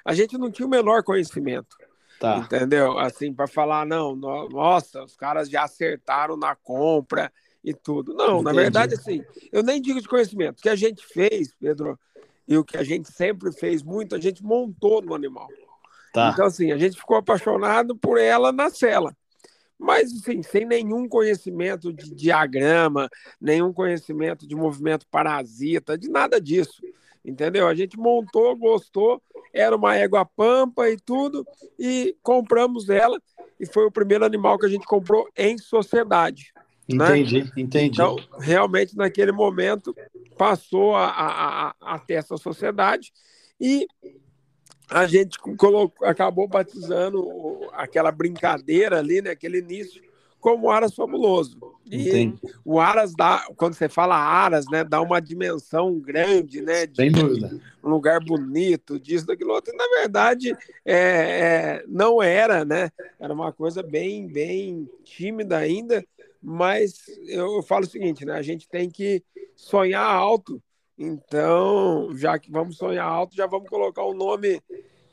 a 0.05 0.15
gente 0.15 0.39
não 0.39 0.51
tinha 0.51 0.67
o 0.67 0.71
menor 0.71 1.03
conhecimento. 1.03 1.77
Tá. 2.21 2.39
Entendeu? 2.39 2.97
Assim, 2.99 3.35
para 3.35 3.49
falar, 3.49 3.85
não, 3.85 4.15
nossa, 4.15 5.03
os 5.03 5.17
caras 5.17 5.51
já 5.51 5.65
acertaram 5.65 6.37
na 6.37 6.55
compra 6.55 7.33
e 7.65 7.75
tudo. 7.75 8.15
Não, 8.15 8.41
Entendi. 8.41 8.45
na 8.45 8.53
verdade, 8.53 8.95
assim, 8.95 9.25
eu 9.51 9.63
nem 9.63 9.81
digo 9.81 10.01
de 10.01 10.09
conhecimento. 10.09 10.61
O 10.61 10.63
que 10.63 10.69
a 10.69 10.77
gente 10.77 11.05
fez, 11.05 11.53
Pedro, 11.59 11.99
e 12.47 12.57
o 12.57 12.65
que 12.65 12.77
a 12.77 12.83
gente 12.83 13.11
sempre 13.13 13.53
fez 13.53 13.83
muito, 13.83 14.15
a 14.15 14.21
gente 14.21 14.43
montou 14.43 15.01
no 15.03 15.15
animal. 15.15 15.49
Tá. 16.13 16.31
Então, 16.33 16.47
assim, 16.47 16.71
a 16.71 16.77
gente 16.77 16.97
ficou 16.97 17.17
apaixonado 17.17 17.97
por 17.97 18.19
ela 18.19 18.53
na 18.53 18.71
cela. 18.71 19.17
Mas, 19.79 20.13
assim, 20.13 20.43
sem 20.43 20.65
nenhum 20.65 21.09
conhecimento 21.09 21.93
de 21.93 22.15
diagrama, 22.15 23.09
nenhum 23.41 23.73
conhecimento 23.73 24.47
de 24.47 24.55
movimento 24.55 25.07
parasita, 25.11 25.99
de 25.99 26.09
nada 26.09 26.41
disso. 26.41 26.81
Entendeu? 27.25 27.67
A 27.67 27.75
gente 27.75 27.99
montou, 27.99 28.55
gostou, 28.55 29.21
era 29.53 29.75
uma 29.75 29.97
égua 29.97 30.25
pampa 30.25 30.89
e 30.91 30.97
tudo, 30.97 31.47
e 31.79 32.17
compramos 32.23 32.89
ela, 32.89 33.21
e 33.59 33.65
foi 33.65 33.87
o 33.87 33.91
primeiro 33.91 34.25
animal 34.25 34.59
que 34.59 34.67
a 34.67 34.69
gente 34.69 34.87
comprou 34.87 35.29
em 35.37 35.57
sociedade. 35.57 36.53
Entendi, 36.89 37.45
né? 37.45 37.51
entendi. 37.57 37.95
Então, 37.95 38.17
realmente, 38.39 38.97
naquele 38.97 39.33
momento, 39.33 39.95
passou 40.37 40.95
a, 40.95 41.07
a, 41.09 41.75
a, 41.81 41.99
ter 41.99 42.15
essa 42.15 42.37
sociedade 42.37 43.13
e 43.61 43.87
a 44.91 45.07
gente 45.07 45.39
colocou, 45.39 46.07
acabou 46.07 46.47
batizando 46.47 47.25
aquela 47.73 48.13
brincadeira 48.13 48.99
ali, 48.99 49.23
né, 49.23 49.31
aquele 49.31 49.59
início, 49.59 50.03
como 50.39 50.71
Aras 50.71 50.95
Fabuloso. 50.95 51.59
E 51.91 52.09
Entendi. 52.09 52.39
o 52.63 52.79
Aras 52.79 53.15
dá, 53.17 53.47
quando 53.57 53.73
você 53.73 53.89
fala 53.89 54.15
Aras, 54.15 54.67
né, 54.71 54.85
dá 54.85 55.01
uma 55.01 55.21
dimensão 55.21 55.99
grande, 55.99 56.61
né? 56.61 56.87
De, 56.87 56.97
Sem 56.97 57.11
dúvida. 57.11 57.59
Um 57.83 57.89
lugar 57.89 58.21
bonito, 58.23 59.01
disso, 59.01 59.27
daquilo 59.27 59.55
outro. 59.55 59.73
E, 59.73 59.77
na 59.77 59.85
verdade, 60.01 60.55
é, 60.85 60.97
é, 60.97 61.85
não 61.89 62.23
era, 62.23 62.63
né? 62.63 62.91
Era 63.19 63.33
uma 63.33 63.53
coisa 63.53 63.83
bem, 63.83 64.27
bem 64.27 64.87
tímida 65.03 65.57
ainda, 65.57 66.05
mas 66.45 67.09
eu 67.27 67.63
falo 67.63 67.87
o 67.87 67.89
seguinte, 67.89 68.25
né? 68.27 68.35
A 68.35 68.43
gente 68.43 68.69
tem 68.69 68.91
que 68.91 69.25
sonhar 69.57 70.05
alto. 70.05 70.63
Então, 70.97 72.15
já 72.17 72.39
que 72.39 72.51
vamos 72.51 72.77
sonhar 72.77 73.07
alto, 73.07 73.35
já 73.35 73.47
vamos 73.47 73.69
colocar 73.69 74.07
um 74.07 74.15
nome 74.15 74.61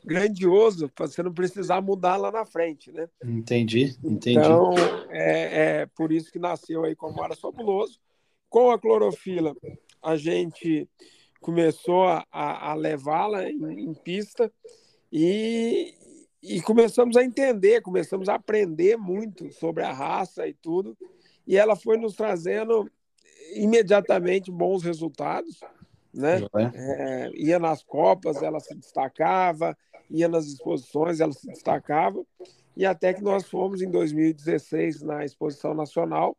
grandioso 0.04 0.90
para 0.90 1.06
você 1.06 1.22
não 1.22 1.32
precisar 1.32 1.80
mudar 1.80 2.16
lá 2.16 2.30
na 2.30 2.44
frente, 2.44 2.92
né? 2.92 3.08
Entendi, 3.24 3.96
entendi. 4.04 4.38
Então, 4.38 4.74
é, 5.08 5.80
é 5.80 5.86
por 5.86 6.12
isso 6.12 6.30
que 6.30 6.38
nasceu 6.38 6.84
aí 6.84 6.94
como 6.94 7.22
Aras 7.22 7.40
Fabuloso. 7.40 7.98
Com 8.50 8.70
a 8.70 8.78
clorofila, 8.78 9.56
a 10.02 10.16
gente 10.16 10.86
começou 11.40 12.04
a, 12.04 12.26
a 12.30 12.74
levá-la 12.74 13.50
em, 13.50 13.84
em, 13.84 13.94
pista 13.94 14.52
e, 15.10 15.94
e 16.42 16.60
começamos 16.60 17.16
a 17.16 17.24
entender, 17.24 17.80
começamos 17.80 18.28
a 18.28 18.34
aprender 18.34 18.98
muito 18.98 19.50
sobre 19.52 19.82
a 19.82 19.92
raça 19.92 20.46
e 20.46 20.52
tudo, 20.52 20.96
e 21.46 21.56
ela 21.56 21.76
foi 21.76 21.96
nos 21.96 22.14
trazendo 22.14 22.90
imediatamente 23.54 24.50
bons 24.50 24.82
resultados, 24.82 25.60
né? 26.12 26.40
É, 26.74 27.30
ia 27.34 27.58
nas 27.58 27.82
copas, 27.82 28.42
ela 28.42 28.60
se 28.60 28.74
destacava, 28.74 29.76
ia 30.10 30.28
nas 30.28 30.46
exposições, 30.46 31.20
ela 31.20 31.32
se 31.32 31.46
destacava, 31.46 32.24
e 32.76 32.86
até 32.86 33.12
que 33.12 33.22
nós 33.22 33.48
fomos 33.48 33.82
em 33.82 33.90
2016 33.90 35.02
na 35.02 35.24
exposição 35.24 35.74
nacional 35.74 36.36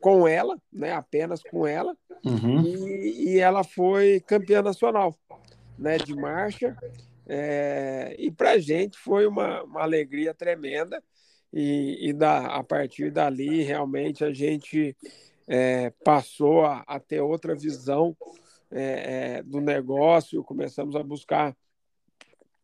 com 0.00 0.26
ela, 0.26 0.58
né, 0.72 0.92
apenas 0.92 1.42
com 1.42 1.66
ela, 1.66 1.94
uhum. 2.24 2.62
e, 2.62 3.34
e, 3.34 3.38
ela 3.38 3.62
foi 3.62 4.20
campeã 4.20 4.62
nacional, 4.62 5.14
né, 5.78 5.98
de 5.98 6.14
marcha, 6.14 6.74
é, 7.26 8.16
e 8.18 8.30
para 8.30 8.52
a 8.52 8.58
gente 8.58 8.98
foi 8.98 9.26
uma, 9.26 9.62
uma 9.62 9.82
alegria 9.82 10.32
tremenda, 10.32 11.02
e, 11.52 12.08
e 12.08 12.12
da, 12.12 12.46
a 12.46 12.62
partir 12.62 13.10
dali 13.10 13.62
realmente 13.62 14.24
a 14.24 14.32
gente 14.32 14.96
é, 15.48 15.90
passou 16.04 16.64
a, 16.64 16.84
a, 16.86 17.00
ter 17.00 17.20
outra 17.20 17.54
visão 17.54 18.16
é, 18.70 19.42
do 19.42 19.60
negócio, 19.60 20.44
começamos 20.44 20.94
a 20.94 21.02
buscar 21.02 21.56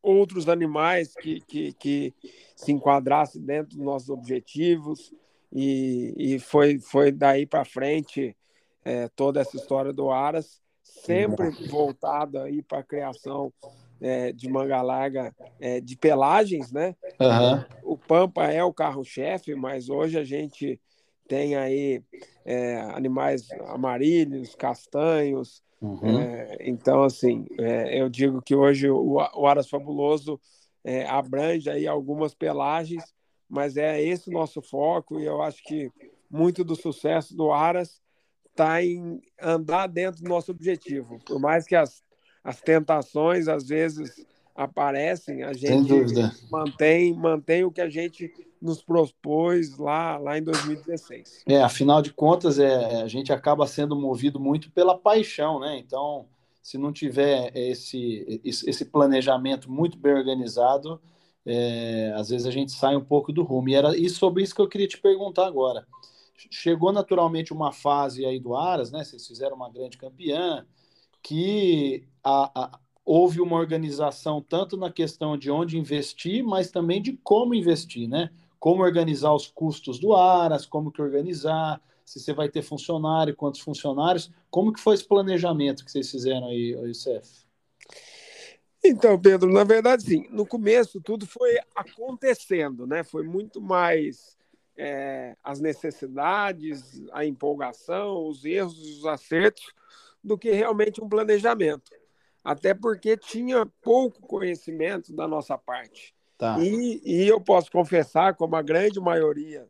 outros 0.00 0.48
animais 0.48 1.14
que, 1.14 1.40
que, 1.40 1.72
que 1.72 2.14
se 2.54 2.70
enquadrassem 2.70 3.42
dentro 3.42 3.76
dos 3.76 3.84
nossos 3.84 4.08
objetivos. 4.08 5.12
E, 5.52 6.14
e 6.16 6.38
foi, 6.38 6.78
foi 6.78 7.10
daí 7.10 7.44
para 7.44 7.64
frente 7.64 8.36
é, 8.84 9.08
toda 9.08 9.40
essa 9.40 9.56
história 9.56 9.92
do 9.92 10.10
Aras, 10.10 10.60
sempre 10.80 11.50
voltada 11.68 12.44
aí 12.44 12.62
para 12.62 12.78
a 12.78 12.84
criação 12.84 13.52
é, 14.00 14.32
de 14.32 14.48
manga 14.48 14.80
larga 14.82 15.34
é, 15.60 15.80
de 15.80 15.96
pelagens, 15.96 16.72
né? 16.72 16.94
Uhum. 17.20 17.92
O 17.92 17.96
Pampa 17.96 18.44
é 18.44 18.62
o 18.62 18.72
carro-chefe, 18.72 19.54
mas 19.54 19.88
hoje 19.88 20.18
a 20.18 20.24
gente 20.24 20.80
tem 21.28 21.56
aí 21.56 22.02
é, 22.44 22.76
animais 22.94 23.50
amarelos, 23.68 24.54
castanhos, 24.54 25.62
Uhum. 25.80 26.20
É, 26.20 26.56
então, 26.60 27.02
assim, 27.02 27.46
é, 27.58 28.00
eu 28.00 28.08
digo 28.08 28.40
que 28.40 28.54
hoje 28.54 28.88
o, 28.88 29.16
o 29.16 29.46
Aras 29.46 29.68
Fabuloso 29.68 30.40
é, 30.82 31.06
abrange 31.06 31.68
aí 31.68 31.86
algumas 31.86 32.34
pelagens, 32.34 33.04
mas 33.48 33.76
é 33.76 34.00
esse 34.02 34.30
o 34.30 34.32
nosso 34.32 34.62
foco 34.62 35.20
e 35.20 35.24
eu 35.24 35.42
acho 35.42 35.62
que 35.62 35.90
muito 36.30 36.64
do 36.64 36.74
sucesso 36.74 37.36
do 37.36 37.52
Aras 37.52 38.00
está 38.50 38.82
em 38.82 39.20
andar 39.40 39.86
dentro 39.86 40.22
do 40.22 40.28
nosso 40.28 40.50
objetivo. 40.50 41.18
Por 41.24 41.38
mais 41.38 41.66
que 41.66 41.76
as, 41.76 42.02
as 42.46 42.60
tentações 42.60 43.48
às 43.48 43.66
vezes 43.66 44.24
aparecem, 44.54 45.42
a 45.42 45.52
gente 45.52 45.92
mantém, 46.48 47.12
mantém 47.12 47.64
o 47.64 47.72
que 47.72 47.80
a 47.80 47.88
gente 47.88 48.32
nos 48.62 48.80
propôs 48.80 49.76
lá, 49.76 50.16
lá 50.16 50.38
em 50.38 50.42
2016. 50.42 51.42
É, 51.46 51.60
afinal 51.60 52.00
de 52.00 52.12
contas, 52.12 52.60
é, 52.60 53.02
a 53.02 53.08
gente 53.08 53.32
acaba 53.32 53.66
sendo 53.66 53.96
movido 53.96 54.38
muito 54.38 54.70
pela 54.70 54.96
paixão, 54.96 55.58
né? 55.58 55.76
Então, 55.76 56.26
se 56.62 56.78
não 56.78 56.92
tiver 56.92 57.50
esse, 57.54 58.40
esse 58.44 58.84
planejamento 58.84 59.70
muito 59.70 59.98
bem 59.98 60.14
organizado, 60.14 61.00
é, 61.44 62.12
às 62.14 62.28
vezes 62.28 62.46
a 62.46 62.50
gente 62.52 62.70
sai 62.70 62.96
um 62.96 63.04
pouco 63.04 63.32
do 63.32 63.42
rumo. 63.42 63.68
E 63.68 63.74
era 63.74 63.96
isso 63.98 64.20
sobre 64.20 64.44
isso 64.44 64.54
que 64.54 64.60
eu 64.60 64.68
queria 64.68 64.88
te 64.88 64.98
perguntar 64.98 65.46
agora. 65.46 65.84
Chegou 66.50 66.92
naturalmente 66.92 67.52
uma 67.52 67.72
fase 67.72 68.24
aí 68.24 68.38
do 68.38 68.54
Aras, 68.54 68.92
né? 68.92 69.02
Vocês 69.02 69.26
fizeram 69.26 69.56
uma 69.56 69.68
grande 69.68 69.98
campeã, 69.98 70.64
que 71.26 72.04
a, 72.22 72.50
a, 72.54 72.78
houve 73.04 73.40
uma 73.40 73.56
organização 73.56 74.40
tanto 74.40 74.76
na 74.76 74.92
questão 74.92 75.36
de 75.36 75.50
onde 75.50 75.76
investir, 75.76 76.44
mas 76.44 76.70
também 76.70 77.02
de 77.02 77.14
como 77.24 77.52
investir, 77.52 78.08
né? 78.08 78.30
como 78.60 78.84
organizar 78.84 79.34
os 79.34 79.48
custos 79.48 79.98
do 79.98 80.14
Aras, 80.14 80.64
como 80.64 80.92
que 80.92 81.02
organizar, 81.02 81.82
se 82.04 82.20
você 82.20 82.32
vai 82.32 82.48
ter 82.48 82.62
funcionário, 82.62 83.34
quantos 83.34 83.60
funcionários, 83.60 84.30
como 84.48 84.72
que 84.72 84.78
foi 84.78 84.94
esse 84.94 85.04
planejamento 85.04 85.84
que 85.84 85.90
vocês 85.90 86.08
fizeram 86.08 86.46
aí, 86.46 86.70
Youssef? 86.70 87.44
Então, 88.84 89.20
Pedro, 89.20 89.52
na 89.52 89.64
verdade, 89.64 90.04
sim, 90.04 90.28
no 90.30 90.46
começo 90.46 91.00
tudo 91.00 91.26
foi 91.26 91.56
acontecendo, 91.74 92.86
né? 92.86 93.02
Foi 93.02 93.24
muito 93.24 93.60
mais 93.60 94.36
é, 94.76 95.36
as 95.42 95.58
necessidades, 95.58 97.02
a 97.12 97.26
empolgação, 97.26 98.28
os 98.28 98.44
erros 98.44 98.78
os 98.78 99.04
acertos, 99.06 99.74
do 100.26 100.36
que 100.36 100.50
realmente 100.50 101.02
um 101.02 101.08
planejamento. 101.08 101.92
Até 102.42 102.74
porque 102.74 103.16
tinha 103.16 103.64
pouco 103.80 104.20
conhecimento 104.20 105.14
da 105.14 105.28
nossa 105.28 105.56
parte. 105.56 106.14
Tá. 106.36 106.58
E, 106.58 107.00
e 107.04 107.28
eu 107.28 107.40
posso 107.40 107.70
confessar, 107.70 108.34
como 108.34 108.56
a 108.56 108.62
grande 108.62 109.00
maioria 109.00 109.66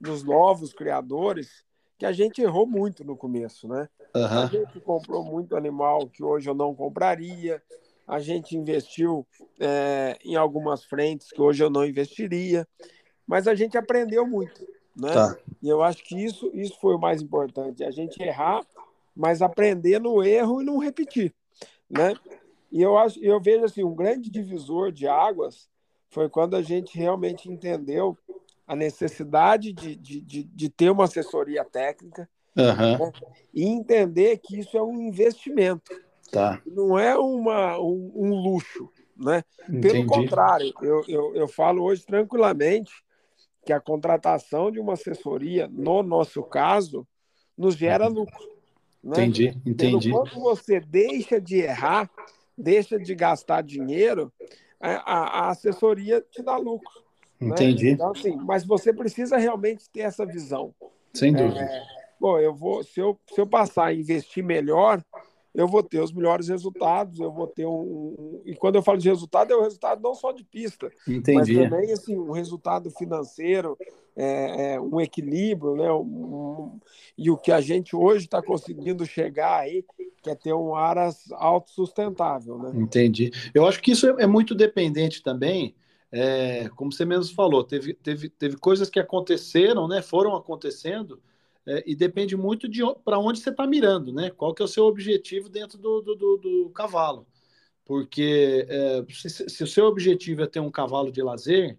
dos 0.00 0.22
novos 0.22 0.72
criadores, 0.72 1.64
que 1.98 2.06
a 2.06 2.12
gente 2.12 2.40
errou 2.40 2.66
muito 2.66 3.04
no 3.04 3.16
começo, 3.16 3.68
né? 3.68 3.88
Uhum. 4.14 4.24
A 4.24 4.46
gente 4.46 4.80
comprou 4.80 5.24
muito 5.24 5.56
animal 5.56 6.08
que 6.08 6.22
hoje 6.22 6.48
eu 6.48 6.54
não 6.54 6.74
compraria, 6.74 7.62
a 8.06 8.20
gente 8.20 8.56
investiu 8.56 9.26
é, 9.60 10.16
em 10.24 10.36
algumas 10.36 10.84
frentes 10.84 11.30
que 11.30 11.40
hoje 11.40 11.62
eu 11.62 11.70
não 11.70 11.84
investiria, 11.84 12.66
mas 13.26 13.46
a 13.46 13.54
gente 13.54 13.76
aprendeu 13.76 14.26
muito, 14.26 14.66
né? 14.96 15.12
Tá. 15.12 15.36
E 15.62 15.68
eu 15.68 15.82
acho 15.82 16.02
que 16.04 16.16
isso, 16.16 16.50
isso 16.54 16.78
foi 16.80 16.94
o 16.94 17.00
mais 17.00 17.20
importante, 17.22 17.84
a 17.84 17.90
gente 17.90 18.20
errar, 18.22 18.64
mas 19.14 19.42
aprender 19.42 20.00
no 20.00 20.22
erro 20.22 20.62
e 20.62 20.64
não 20.64 20.78
repetir, 20.78 21.34
né? 21.88 22.14
E 22.70 22.80
eu 22.80 22.96
acho, 22.96 23.22
eu 23.22 23.40
vejo 23.40 23.64
assim 23.64 23.84
um 23.84 23.94
grande 23.94 24.30
divisor 24.30 24.90
de 24.90 25.06
águas 25.06 25.68
foi 26.12 26.28
quando 26.28 26.54
a 26.54 26.62
gente 26.62 26.96
realmente 26.96 27.50
entendeu 27.50 28.16
a 28.66 28.76
necessidade 28.76 29.72
de, 29.72 29.96
de, 29.96 30.20
de, 30.20 30.44
de 30.44 30.68
ter 30.68 30.90
uma 30.90 31.04
assessoria 31.04 31.64
técnica 31.64 32.28
uhum. 32.54 32.98
né? 32.98 33.12
e 33.52 33.64
entender 33.64 34.38
que 34.38 34.58
isso 34.58 34.76
é 34.76 34.82
um 34.82 35.00
investimento. 35.00 35.90
Tá. 36.30 36.60
Não 36.66 36.98
é 36.98 37.16
uma, 37.16 37.78
um, 37.78 38.12
um 38.14 38.34
luxo. 38.34 38.90
Né? 39.16 39.42
Pelo 39.80 40.06
contrário, 40.06 40.72
eu, 40.82 41.02
eu, 41.08 41.34
eu 41.34 41.48
falo 41.48 41.82
hoje 41.82 42.04
tranquilamente 42.04 42.92
que 43.64 43.72
a 43.72 43.80
contratação 43.80 44.70
de 44.70 44.80
uma 44.80 44.94
assessoria, 44.94 45.68
no 45.68 46.02
nosso 46.02 46.42
caso, 46.42 47.06
nos 47.56 47.74
gera 47.74 48.06
lucro. 48.06 48.51
Né? 49.02 49.16
Entendi, 49.16 49.56
entendi. 49.66 50.10
Quando 50.10 50.40
você 50.40 50.78
deixa 50.80 51.40
de 51.40 51.56
errar, 51.58 52.08
deixa 52.56 52.98
de 52.98 53.14
gastar 53.14 53.62
dinheiro, 53.62 54.32
a, 54.80 55.46
a 55.46 55.50
assessoria 55.50 56.24
te 56.30 56.42
dá 56.42 56.56
lucro. 56.56 57.02
Né? 57.40 57.48
Entendi. 57.48 57.86
Né? 57.86 57.90
Então, 57.92 58.12
assim, 58.12 58.36
mas 58.36 58.64
você 58.64 58.92
precisa 58.92 59.36
realmente 59.36 59.90
ter 59.90 60.00
essa 60.00 60.24
visão. 60.24 60.74
Sem 61.12 61.32
dúvida. 61.32 61.60
É, 61.60 61.82
bom, 62.20 62.38
eu 62.38 62.54
vou, 62.54 62.82
se 62.84 63.00
eu, 63.00 63.18
se 63.32 63.40
eu 63.40 63.46
passar 63.46 63.86
a 63.86 63.94
investir 63.94 64.44
melhor, 64.44 65.02
eu 65.54 65.68
vou 65.68 65.82
ter 65.82 66.00
os 66.00 66.12
melhores 66.12 66.48
resultados, 66.48 67.20
eu 67.20 67.30
vou 67.30 67.46
ter 67.46 67.66
um, 67.66 67.70
um, 67.70 68.42
E 68.44 68.54
quando 68.54 68.76
eu 68.76 68.82
falo 68.82 68.98
de 68.98 69.08
resultado, 69.08 69.52
é 69.52 69.56
o 69.56 69.62
resultado 69.62 70.00
não 70.02 70.14
só 70.14 70.32
de 70.32 70.44
pista, 70.44 70.90
Entendi. 71.06 71.54
mas 71.54 71.70
também 71.70 71.92
assim, 71.92 72.16
um 72.16 72.32
resultado 72.32 72.90
financeiro, 72.90 73.76
é, 74.16 74.74
é, 74.74 74.80
um 74.80 75.00
equilíbrio, 75.00 75.76
né? 75.76 75.92
Um, 75.92 76.78
e 77.16 77.30
o 77.30 77.36
que 77.36 77.52
a 77.52 77.60
gente 77.60 77.94
hoje 77.94 78.24
está 78.24 78.42
conseguindo 78.42 79.04
chegar 79.04 79.60
aí, 79.60 79.84
que 80.22 80.30
é 80.30 80.34
ter 80.34 80.54
um 80.54 80.74
aras 80.74 81.30
autossustentável. 81.32 82.58
Né? 82.58 82.72
Entendi. 82.76 83.30
Eu 83.54 83.66
acho 83.66 83.80
que 83.82 83.92
isso 83.92 84.06
é, 84.06 84.22
é 84.22 84.26
muito 84.26 84.54
dependente 84.54 85.22
também. 85.22 85.74
É, 86.10 86.68
como 86.76 86.92
você 86.92 87.06
mesmo 87.06 87.34
falou, 87.34 87.64
teve, 87.64 87.94
teve, 87.94 88.28
teve 88.28 88.56
coisas 88.56 88.90
que 88.90 89.00
aconteceram, 89.00 89.88
né, 89.88 90.02
foram 90.02 90.36
acontecendo, 90.36 91.18
é, 91.66 91.82
e 91.86 91.94
depende 91.94 92.36
muito 92.36 92.68
de 92.68 92.82
para 93.04 93.18
onde 93.18 93.40
você 93.40 93.50
está 93.50 93.66
mirando, 93.66 94.12
né? 94.12 94.30
Qual 94.30 94.54
que 94.54 94.62
é 94.62 94.64
o 94.64 94.68
seu 94.68 94.84
objetivo 94.84 95.48
dentro 95.48 95.78
do, 95.78 96.00
do, 96.00 96.14
do, 96.14 96.36
do, 96.36 96.70
cavalo. 96.70 97.26
porque 97.84 98.66
é, 98.68 99.04
se, 99.10 99.48
se, 99.48 99.64
o 99.64 99.66
seu 99.66 99.86
objetivo 99.86 100.42
é 100.42 100.46
ter 100.46 100.60
um 100.60 100.70
cavalo 100.70 101.12
de 101.12 101.22
lazer, 101.22 101.78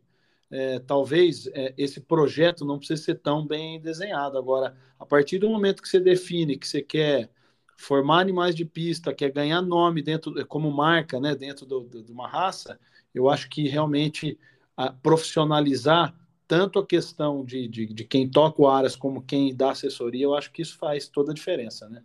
é, 0.52 0.80
talvez 0.80 1.48
é, 1.48 1.74
esse 1.78 2.00
projeto 2.02 2.66
não 2.66 2.78
precise 2.78 3.04
ser 3.04 3.16
tão 3.16 3.46
bem 3.46 3.80
desenhado. 3.82 4.38
Agora, 4.38 4.75
a 5.00 5.06
partir 5.06 5.40
do 5.40 5.50
momento 5.50 5.82
que 5.82 5.90
você 5.90 6.00
define 6.00 6.58
que 6.58 6.68
você 6.68 6.82
quer 6.82 7.30
formar 7.75 8.20
animais 8.22 8.56
de 8.56 8.66
pista, 8.66 9.13
quer 9.13 9.32
ganhar 9.32 9.62
nome 9.62 10.02
dentro 10.02 10.46
como 10.48 10.72
marca, 10.72 11.20
né, 11.20 11.36
dentro 11.36 11.66
do, 11.66 11.82
do, 11.82 12.04
de 12.04 12.12
uma 12.12 12.28
raça, 12.28 12.80
eu 13.13 13.30
acho 13.30 13.50
que 13.50 13.68
realmente 13.68 14.38
a, 14.78 14.92
profissionalizar 14.92 16.16
tanto 16.48 16.80
a 16.80 16.86
questão 16.86 17.44
de, 17.44 17.68
de, 17.68 17.86
de, 17.88 18.04
quem 18.04 18.30
toca 18.30 18.62
o 18.62 18.68
Aras 18.68 18.96
como 18.96 19.22
quem 19.22 19.56
dá 19.56 19.72
assessoria, 19.72 20.24
eu 20.24 20.36
acho 20.36 20.52
que 20.52 20.62
isso 20.62 20.78
faz 20.78 21.08
toda 21.08 21.32
a 21.32 21.36
diferença, 21.36 21.90
né? 21.90 22.04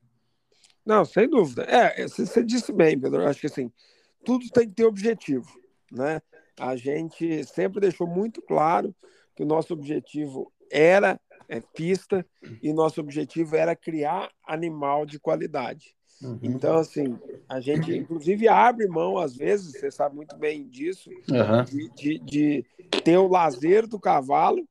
Não, 0.84 1.04
sem 1.04 1.28
dúvida. 1.28 1.64
É, 1.64 2.06
você 2.08 2.42
disse 2.42 2.72
bem, 2.72 2.98
Pedro. 2.98 3.22
Eu 3.22 3.28
acho 3.28 3.40
que 3.40 3.46
assim, 3.46 3.70
tudo 4.24 4.48
tem 4.50 4.66
que 4.66 4.74
ter 4.74 4.84
objetivo, 4.84 5.48
né? 5.92 6.22
A 6.58 6.76
gente 6.76 7.44
sempre 7.44 7.80
deixou 7.80 8.06
muito 8.06 8.40
claro 8.42 8.94
que 9.36 9.42
o 9.42 9.46
nosso 9.46 9.72
objetivo 9.72 10.52
era 10.70 11.20
é, 11.48 11.60
pista 11.60 12.26
e 12.62 12.72
nosso 12.72 13.00
objetivo 13.00 13.54
era 13.54 13.76
criar 13.76 14.30
animal 14.46 15.06
de 15.06 15.18
qualidade. 15.20 15.94
Uhum. 16.22 16.38
Então, 16.42 16.76
assim, 16.76 17.18
a 17.48 17.60
gente 17.60 17.96
inclusive 17.96 18.46
abre 18.46 18.86
mão, 18.86 19.16
às 19.16 19.34
vezes, 19.34 19.72
você 19.72 19.90
sabe 19.90 20.14
muito 20.14 20.36
bem 20.36 20.68
disso, 20.68 21.10
uhum. 21.30 21.64
de, 21.64 21.88
de, 21.94 22.18
de, 22.18 22.64
ter 23.02 23.16
o 23.16 23.28
lazer 23.28 23.86
do 23.86 23.98
cavalo 23.98 24.68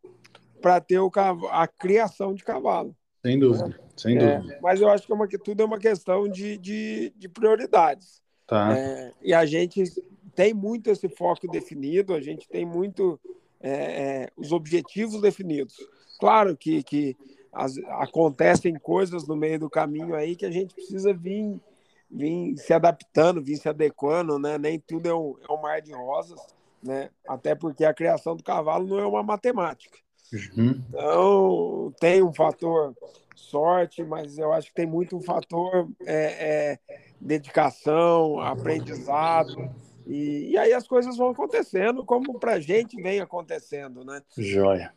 para 0.62 0.80
ter 0.80 1.00
o, 1.00 1.12
a 1.52 1.68
criação 1.68 2.36
de 2.36 2.44
cavalo. 2.44 2.96
Sem 3.22 3.40
dúvida, 3.40 3.68
né? 3.68 3.76
sem 3.96 4.18
é, 4.18 4.38
dúvida. 4.38 4.60
Mas 4.62 4.80
eu 4.80 4.90
acho 4.90 5.06
que, 5.06 5.12
é 5.12 5.16
uma, 5.16 5.28
que 5.28 5.38
tudo 5.38 5.64
é 5.64 5.66
uma 5.66 5.80
questão 5.80 6.28
de, 6.30 6.58
de, 6.58 7.14
de 7.18 7.28
prioridades. 7.28 8.22
Tá. 8.46 8.78
É, 8.78 9.12
e 9.24 9.34
a 9.34 9.46
gente 9.46 9.84
tem 10.36 10.54
muito 10.54 10.92
esse 10.92 11.10
foco 11.10 11.48
definido, 11.48 12.14
a 12.14 12.22
gente 12.22 12.48
tem 12.48 12.64
muito 12.64 13.20
é, 13.60 13.72
é, 13.72 14.30
os 14.38 14.52
objetivos 14.52 15.20
definidos. 15.20 15.76
Claro 16.20 16.56
que, 16.56 16.84
que 16.84 17.18
as, 17.52 17.78
acontecem 18.00 18.76
coisas 18.76 19.28
no 19.28 19.36
meio 19.36 19.60
do 19.60 19.70
caminho 19.70 20.14
aí 20.14 20.36
que 20.36 20.46
a 20.46 20.52
gente 20.52 20.76
precisa 20.76 21.12
vir, 21.12 21.60
vir 22.10 22.56
se 22.58 22.74
adaptando, 22.74 23.44
vir 23.44 23.58
se 23.58 23.70
adequando, 23.70 24.40
né? 24.40 24.58
Nem 24.58 24.80
tudo 24.80 25.08
é 25.08 25.14
um, 25.14 25.36
é 25.48 25.52
um 25.52 25.62
mar 25.62 25.82
de 25.82 25.94
rosas, 25.94 26.40
né? 26.82 27.10
Até 27.28 27.56
porque 27.56 27.86
a 27.86 27.94
criação 27.94 28.36
do 28.36 28.44
cavalo 28.44 28.88
não 28.88 29.00
é 29.00 29.06
uma 29.06 29.24
matemática. 29.24 29.98
Uhum. 30.34 30.82
Então, 30.90 31.94
tem 32.00 32.22
um 32.22 32.34
fator 32.34 32.96
sorte, 33.36 34.04
mas 34.04 34.38
eu 34.38 34.52
acho 34.52 34.68
que 34.70 34.76
tem 34.76 34.86
muito 34.86 35.16
um 35.16 35.22
fator 35.22 35.90
é, 36.06 36.16
é, 36.16 36.80
dedicação, 37.20 38.40
aprendizado, 38.40 39.70
e, 40.06 40.52
e 40.52 40.58
aí 40.58 40.74
as 40.74 40.88
coisas 40.88 41.18
vão 41.18 41.30
acontecendo 41.30 42.04
como 42.06 42.40
para 42.40 42.54
a 42.54 42.60
gente 42.60 43.02
vem 43.02 43.20
acontecendo, 43.20 44.04
né? 44.04 44.22
Joia. 44.38 44.94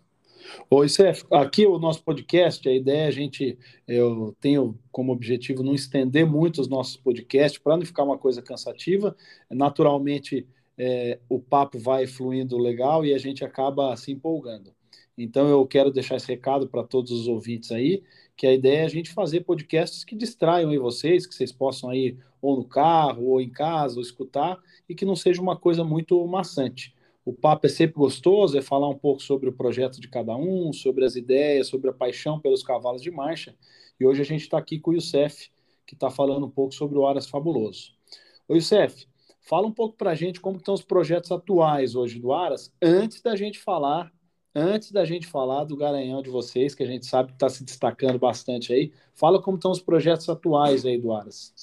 Ô, 0.68 0.84
Icef, 0.84 1.24
aqui 1.30 1.66
o 1.66 1.78
nosso 1.78 2.02
podcast, 2.02 2.68
a 2.68 2.72
ideia 2.72 3.04
é 3.04 3.06
a 3.06 3.10
gente, 3.10 3.58
eu 3.86 4.34
tenho 4.40 4.78
como 4.90 5.12
objetivo 5.12 5.62
não 5.62 5.74
estender 5.74 6.26
muito 6.26 6.60
os 6.60 6.68
nossos 6.68 6.96
podcasts 6.96 7.60
para 7.60 7.76
não 7.76 7.84
ficar 7.84 8.04
uma 8.04 8.18
coisa 8.18 8.42
cansativa. 8.42 9.16
Naturalmente, 9.50 10.46
é, 10.78 11.18
o 11.28 11.38
papo 11.38 11.78
vai 11.78 12.06
fluindo 12.06 12.56
legal 12.58 13.04
e 13.04 13.12
a 13.12 13.18
gente 13.18 13.44
acaba 13.44 13.96
se 13.96 14.12
empolgando. 14.12 14.72
Então, 15.16 15.48
eu 15.48 15.66
quero 15.66 15.90
deixar 15.90 16.16
esse 16.16 16.28
recado 16.28 16.66
para 16.66 16.82
todos 16.82 17.10
os 17.10 17.28
ouvintes 17.28 17.70
aí, 17.70 18.02
que 18.36 18.46
a 18.46 18.54
ideia 18.54 18.78
é 18.78 18.84
a 18.84 18.88
gente 18.88 19.12
fazer 19.12 19.40
podcasts 19.40 20.02
que 20.04 20.16
distraiam 20.16 20.70
aí 20.70 20.78
vocês, 20.78 21.26
que 21.26 21.34
vocês 21.34 21.52
possam 21.52 21.90
aí 21.90 22.16
ou 22.40 22.56
no 22.56 22.64
carro, 22.64 23.26
ou 23.26 23.40
em 23.40 23.50
casa, 23.50 23.96
ou 23.96 24.02
escutar, 24.02 24.58
e 24.88 24.94
que 24.94 25.04
não 25.04 25.14
seja 25.14 25.42
uma 25.42 25.56
coisa 25.56 25.84
muito 25.84 26.26
maçante. 26.26 26.94
O 27.24 27.32
papo 27.32 27.66
é 27.66 27.68
sempre 27.68 27.96
gostoso, 27.96 28.56
é 28.56 28.62
falar 28.62 28.88
um 28.88 28.96
pouco 28.96 29.22
sobre 29.22 29.48
o 29.48 29.52
projeto 29.52 30.00
de 30.00 30.08
cada 30.08 30.34
um, 30.36 30.72
sobre 30.72 31.04
as 31.04 31.16
ideias, 31.16 31.68
sobre 31.68 31.90
a 31.90 31.92
paixão 31.92 32.40
pelos 32.40 32.62
cavalos 32.62 33.02
de 33.02 33.10
marcha. 33.10 33.54
E 33.98 34.06
hoje 34.06 34.22
a 34.22 34.24
gente 34.24 34.42
está 34.42 34.58
aqui 34.58 34.78
com 34.78 34.90
o 34.90 34.94
Youssef, 34.94 35.50
que 35.86 35.94
está 35.94 36.10
falando 36.10 36.46
um 36.46 36.50
pouco 36.50 36.74
sobre 36.74 36.98
o 36.98 37.06
Aras 37.06 37.28
Fabuloso. 37.28 37.92
Ô 38.48 38.54
Youssef, 38.54 39.06
fala 39.40 39.66
um 39.66 39.72
pouco 39.72 39.96
para 39.96 40.12
a 40.12 40.14
gente 40.14 40.40
como 40.40 40.56
estão 40.56 40.74
os 40.74 40.82
projetos 40.82 41.30
atuais 41.30 41.94
hoje 41.94 42.18
do 42.18 42.32
Aras, 42.32 42.72
antes 42.80 43.20
da 43.20 43.36
gente 43.36 43.58
falar 43.58 44.10
antes 44.54 44.90
da 44.90 45.04
gente 45.04 45.26
falar 45.26 45.64
do 45.64 45.76
Garanhão 45.76 46.22
de 46.22 46.30
vocês, 46.30 46.74
que 46.74 46.82
a 46.82 46.86
gente 46.86 47.06
sabe 47.06 47.28
que 47.28 47.36
está 47.36 47.48
se 47.48 47.64
destacando 47.64 48.18
bastante 48.18 48.72
aí, 48.72 48.92
fala 49.14 49.40
como 49.40 49.56
estão 49.56 49.70
os 49.70 49.80
projetos 49.80 50.28
atuais 50.28 50.84
aí 50.84 50.98
do 50.98 51.12
Aras. 51.12 51.54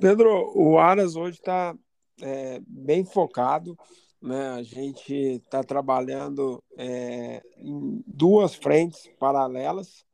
Pedro, 0.00 0.52
o 0.54 0.78
Aras 0.78 1.16
hoje 1.16 1.38
está 1.38 1.74
é, 2.22 2.60
bem 2.66 3.04
focado, 3.04 3.76
né? 4.20 4.48
A 4.50 4.62
gente 4.62 5.14
está 5.14 5.62
trabalhando 5.62 6.62
é, 6.76 7.42
em 7.56 8.02
duas 8.06 8.54
frentes 8.54 9.08
paralelas, 9.18 10.04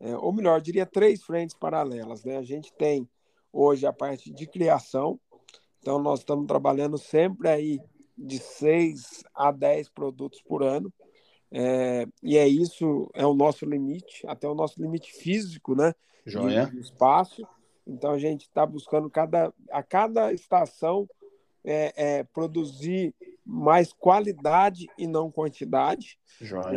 é, 0.00 0.16
ou 0.16 0.32
melhor, 0.32 0.60
diria 0.60 0.86
três 0.86 1.22
frentes 1.22 1.56
paralelas, 1.56 2.24
né? 2.24 2.36
A 2.36 2.42
gente 2.42 2.72
tem 2.72 3.08
hoje 3.52 3.86
a 3.86 3.92
parte 3.92 4.32
de 4.32 4.46
criação, 4.46 5.18
então 5.80 5.98
nós 5.98 6.20
estamos 6.20 6.46
trabalhando 6.46 6.96
sempre 6.96 7.48
aí 7.48 7.80
de 8.16 8.38
6 8.38 9.24
a 9.34 9.50
10 9.50 9.88
produtos 9.90 10.42
por 10.42 10.62
ano. 10.62 10.92
É, 11.50 12.06
e 12.22 12.36
é 12.36 12.46
isso, 12.46 13.10
é 13.14 13.26
o 13.26 13.34
nosso 13.34 13.64
limite, 13.64 14.26
até 14.26 14.46
o 14.46 14.54
nosso 14.54 14.80
limite 14.80 15.12
físico, 15.12 15.74
né? 15.74 15.94
Joia. 16.26 16.66
De, 16.66 16.72
de 16.72 16.80
espaço. 16.80 17.46
Então 17.86 18.10
a 18.10 18.18
gente 18.18 18.42
está 18.42 18.66
buscando 18.66 19.08
cada, 19.08 19.52
a 19.70 19.82
cada 19.82 20.32
estação 20.32 21.08
é, 21.68 21.92
é, 21.96 22.24
produzir 22.24 23.14
mais 23.44 23.92
qualidade 23.92 24.88
e 24.96 25.06
não 25.06 25.30
quantidade. 25.30 26.18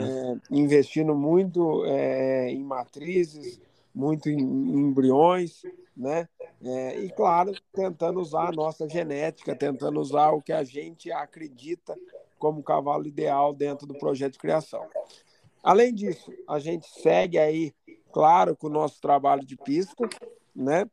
É, 0.04 0.36
investindo 0.51 1.15
muito 1.15 1.86
é, 1.86 2.49
em 2.49 2.62
matrizes, 2.62 3.62
muito 3.95 4.30
em, 4.30 4.39
em 4.39 4.80
embriões, 4.80 5.62
né? 5.95 6.27
É, 6.63 6.99
e, 6.99 7.10
claro, 7.10 7.54
tentando 7.73 8.19
usar 8.19 8.49
a 8.49 8.51
nossa 8.51 8.88
genética, 8.88 9.56
tentando 9.56 9.99
usar 9.99 10.32
o 10.32 10.41
que 10.41 10.51
a 10.51 10.63
gente 10.63 11.10
acredita 11.12 11.97
como 12.38 12.62
cavalo 12.62 13.08
ideal 13.08 13.54
dentro 13.54 13.88
do 13.88 13.97
projeto 13.97 14.34
de 14.34 14.39
criação. 14.39 14.86
Além 15.63 15.93
disso, 15.93 16.34
a 16.47 16.60
gente 16.60 16.88
segue 17.01 17.38
aí, 17.38 17.73
claro, 18.12 18.58
com 18.58 18.67
o 18.67 18.71
nosso 18.71 18.99
trabalho 18.99 19.45
de 19.45 19.56
pista, 19.56 20.10
né? 20.54 20.86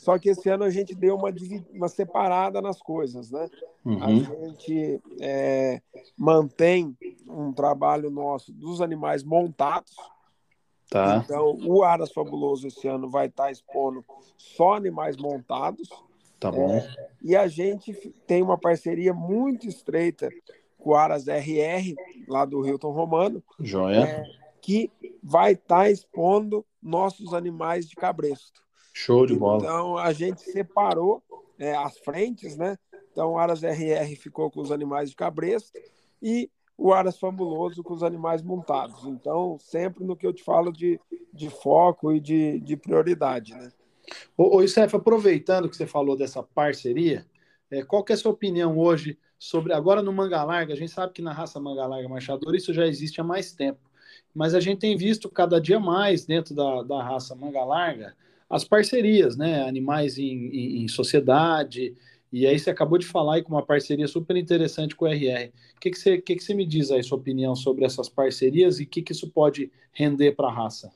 Só 0.00 0.18
que 0.18 0.30
esse 0.30 0.48
ano 0.48 0.64
a 0.64 0.70
gente 0.70 0.94
deu 0.94 1.14
uma, 1.14 1.28
uma 1.74 1.88
separada 1.88 2.62
nas 2.62 2.80
coisas, 2.80 3.30
né? 3.30 3.50
Uhum. 3.84 4.02
A 4.02 4.10
gente 4.46 4.98
é, 5.20 5.82
mantém 6.16 6.96
um 7.28 7.52
trabalho 7.52 8.08
nosso 8.08 8.50
dos 8.50 8.80
animais 8.80 9.22
montados, 9.22 9.94
Tá. 10.88 11.22
Então, 11.24 11.56
o 11.66 11.84
Aras 11.84 12.10
Fabuloso 12.10 12.66
esse 12.66 12.88
ano 12.88 13.08
vai 13.08 13.26
estar 13.26 13.44
tá 13.44 13.50
expondo 13.52 14.04
só 14.36 14.74
animais 14.74 15.16
montados. 15.16 15.88
Tá 16.40 16.50
bom. 16.50 16.74
É, 16.74 17.10
e 17.22 17.36
a 17.36 17.46
gente 17.46 17.92
tem 18.26 18.42
uma 18.42 18.58
parceria 18.58 19.14
muito 19.14 19.68
estreita 19.68 20.28
com 20.76 20.90
o 20.90 20.94
Aras 20.96 21.28
RR, 21.28 21.94
lá 22.26 22.44
do 22.44 22.66
Hilton 22.66 22.90
Romano. 22.90 23.40
Joia. 23.60 24.00
É, 24.00 24.24
que 24.60 24.90
vai 25.22 25.52
estar 25.52 25.84
tá 25.84 25.90
expondo 25.90 26.66
nossos 26.82 27.32
animais 27.34 27.88
de 27.88 27.94
cabresto. 27.94 28.60
Show 28.92 29.26
de 29.26 29.34
bola. 29.34 29.62
Então, 29.62 29.96
a 29.96 30.12
gente 30.12 30.42
separou 30.42 31.22
é, 31.58 31.74
as 31.74 31.98
frentes, 31.98 32.56
né? 32.56 32.76
Então, 33.12 33.32
o 33.32 33.38
Aras 33.38 33.62
RR 33.62 34.16
ficou 34.16 34.50
com 34.50 34.60
os 34.60 34.72
animais 34.72 35.10
de 35.10 35.16
cabresto 35.16 35.78
e 36.22 36.50
o 36.76 36.92
Aras 36.92 37.18
Fabuloso 37.18 37.82
com 37.82 37.92
os 37.92 38.02
animais 38.02 38.42
montados. 38.42 39.04
Então, 39.04 39.58
sempre 39.60 40.04
no 40.04 40.16
que 40.16 40.26
eu 40.26 40.32
te 40.32 40.42
falo 40.42 40.72
de, 40.72 40.98
de 41.32 41.50
foco 41.50 42.12
e 42.12 42.20
de, 42.20 42.58
de 42.60 42.76
prioridade, 42.76 43.52
né? 43.54 43.70
Ô, 44.36 44.56
ô 44.56 44.66
Steph, 44.66 44.94
aproveitando 44.94 45.68
que 45.68 45.76
você 45.76 45.86
falou 45.86 46.16
dessa 46.16 46.42
parceria, 46.42 47.26
é, 47.70 47.82
qual 47.82 48.02
que 48.02 48.12
é 48.12 48.14
a 48.14 48.18
sua 48.18 48.32
opinião 48.32 48.76
hoje 48.78 49.18
sobre, 49.38 49.72
agora 49.72 50.02
no 50.02 50.12
Manga 50.12 50.42
Larga, 50.42 50.72
a 50.72 50.76
gente 50.76 50.90
sabe 50.90 51.12
que 51.12 51.22
na 51.22 51.32
raça 51.32 51.60
Manga 51.60 51.86
Larga 51.86 52.08
Marchador 52.08 52.54
isso 52.54 52.72
já 52.72 52.86
existe 52.86 53.20
há 53.20 53.24
mais 53.24 53.52
tempo, 53.52 53.80
mas 54.34 54.54
a 54.54 54.60
gente 54.60 54.80
tem 54.80 54.96
visto 54.96 55.28
cada 55.28 55.60
dia 55.60 55.78
mais 55.78 56.24
dentro 56.24 56.54
da, 56.54 56.82
da 56.82 57.02
raça 57.02 57.34
Manga 57.34 57.64
Larga 57.64 58.16
as 58.50 58.64
parcerias, 58.64 59.36
né? 59.36 59.62
Animais 59.62 60.18
em, 60.18 60.48
em, 60.48 60.82
em 60.82 60.88
sociedade, 60.88 61.94
e 62.32 62.46
aí 62.46 62.58
você 62.58 62.70
acabou 62.70 62.98
de 62.98 63.06
falar 63.06 63.36
aí 63.36 63.42
com 63.42 63.52
uma 63.52 63.64
parceria 63.64 64.06
super 64.06 64.36
interessante 64.36 64.94
com 64.94 65.04
o 65.04 65.08
RR. 65.08 65.52
O 65.76 65.80
que, 65.80 65.90
que, 65.90 65.98
você, 65.98 66.18
que, 66.18 66.36
que 66.36 66.44
você 66.44 66.54
me 66.54 66.64
diz 66.66 66.90
aí, 66.90 67.02
sua 67.02 67.18
opinião 67.18 67.56
sobre 67.56 67.84
essas 67.84 68.08
parcerias 68.08 68.78
e 68.78 68.84
o 68.84 68.86
que, 68.86 69.02
que 69.02 69.12
isso 69.12 69.30
pode 69.30 69.70
render 69.92 70.32
para 70.32 70.48
a 70.48 70.52
raça? 70.52 70.92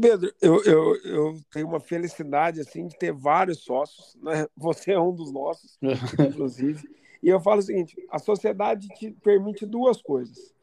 Pedro, 0.00 0.32
eu, 0.40 0.62
eu, 0.64 0.96
eu 1.04 1.40
tenho 1.52 1.66
uma 1.66 1.80
felicidade 1.80 2.60
assim 2.60 2.86
de 2.86 2.96
ter 2.96 3.12
vários 3.12 3.58
sócios, 3.58 4.16
né? 4.22 4.46
Você 4.56 4.92
é 4.92 5.00
um 5.00 5.12
dos 5.14 5.32
nossos, 5.32 5.78
inclusive. 6.18 6.88
E 7.22 7.28
eu 7.28 7.40
falo 7.40 7.58
o 7.58 7.62
seguinte: 7.62 7.94
a 8.08 8.18
sociedade 8.18 8.88
te 8.88 9.10
permite 9.10 9.66
duas 9.66 10.00
coisas. 10.00 10.54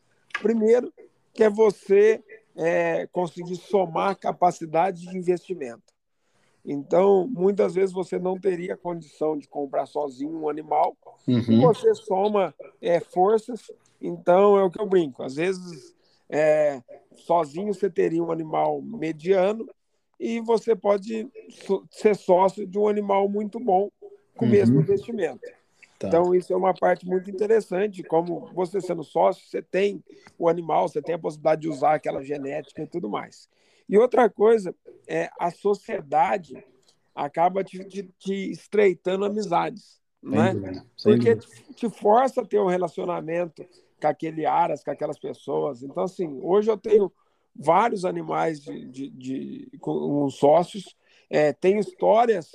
Primeiro, 0.42 0.92
que 1.34 1.44
é 1.44 1.50
você 1.50 2.24
é, 2.60 3.08
conseguir 3.08 3.56
somar 3.56 4.18
capacidade 4.18 5.02
de 5.08 5.18
investimento. 5.18 5.94
Então, 6.66 7.26
muitas 7.28 7.74
vezes 7.74 7.94
você 7.94 8.20
não 8.20 8.38
teria 8.38 8.76
condição 8.76 9.38
de 9.38 9.48
comprar 9.48 9.86
sozinho 9.86 10.42
um 10.42 10.50
animal, 10.50 10.96
Uhum. 11.28 11.62
você 11.62 11.96
soma 11.96 12.54
é, 12.82 13.00
forças. 13.00 13.72
Então, 14.02 14.58
é 14.58 14.64
o 14.64 14.70
que 14.70 14.80
eu 14.80 14.86
brinco. 14.86 15.24
Às 15.24 15.36
vezes, 15.36 15.96
é, 16.30 16.82
sozinho 17.16 17.74
você 17.74 17.90
teria 17.90 18.22
um 18.24 18.32
animal 18.32 18.82
mediano 18.82 19.66
e 20.20 20.42
você 20.42 20.76
pode 20.76 21.28
ser 21.92 22.16
sócio 22.16 22.68
de 22.68 22.78
um 22.78 22.88
animal 22.90 23.30
muito 23.30 23.58
bom 23.60 23.90
com 24.36 24.46
o 24.46 24.48
Uhum. 24.48 24.52
mesmo 24.52 24.82
investimento. 24.82 25.42
Tá. 26.00 26.08
Então, 26.08 26.34
isso 26.34 26.54
é 26.54 26.56
uma 26.56 26.74
parte 26.74 27.06
muito 27.06 27.30
interessante. 27.30 28.02
Como 28.04 28.50
você 28.54 28.80
sendo 28.80 29.04
sócio, 29.04 29.46
você 29.46 29.62
tem 29.62 30.02
o 30.38 30.48
animal, 30.48 30.88
você 30.88 31.02
tem 31.02 31.14
a 31.16 31.20
possibilidade 31.20 31.62
de 31.62 31.68
usar 31.68 31.96
aquela 31.96 32.24
genética 32.24 32.82
e 32.82 32.88
tudo 32.88 33.10
mais. 33.10 33.50
E 33.88 33.98
outra 33.98 34.30
coisa, 34.30 34.74
é 35.08 35.30
a 35.38 35.52
sociedade 35.52 36.64
acaba 37.14 37.64
te, 37.66 37.84
te- 37.84 38.10
te 38.18 38.52
estreitando 38.52 39.26
amizades, 39.26 40.00
Sem 40.24 40.32
né? 40.32 40.54
dúvida, 40.54 40.86
Porque 41.04 41.36
te, 41.36 41.74
te 41.74 41.90
força 41.90 42.42
a 42.42 42.46
ter 42.46 42.60
um 42.62 42.68
relacionamento 42.68 43.66
com 44.00 44.08
aquele 44.08 44.46
aras, 44.46 44.82
com 44.84 44.92
aquelas 44.92 45.20
pessoas. 45.20 45.84
Então, 45.84 46.04
assim, 46.04 46.40
hoje 46.42 46.72
eu 46.72 46.78
tenho 46.78 47.12
vários 47.54 48.06
animais 48.06 48.62
de, 48.62 48.86
de, 48.86 49.10
de- 49.10 49.72
com 49.82 50.30
sócios, 50.30 50.96
é, 51.30 51.52
tenho 51.52 51.80
histórias 51.80 52.54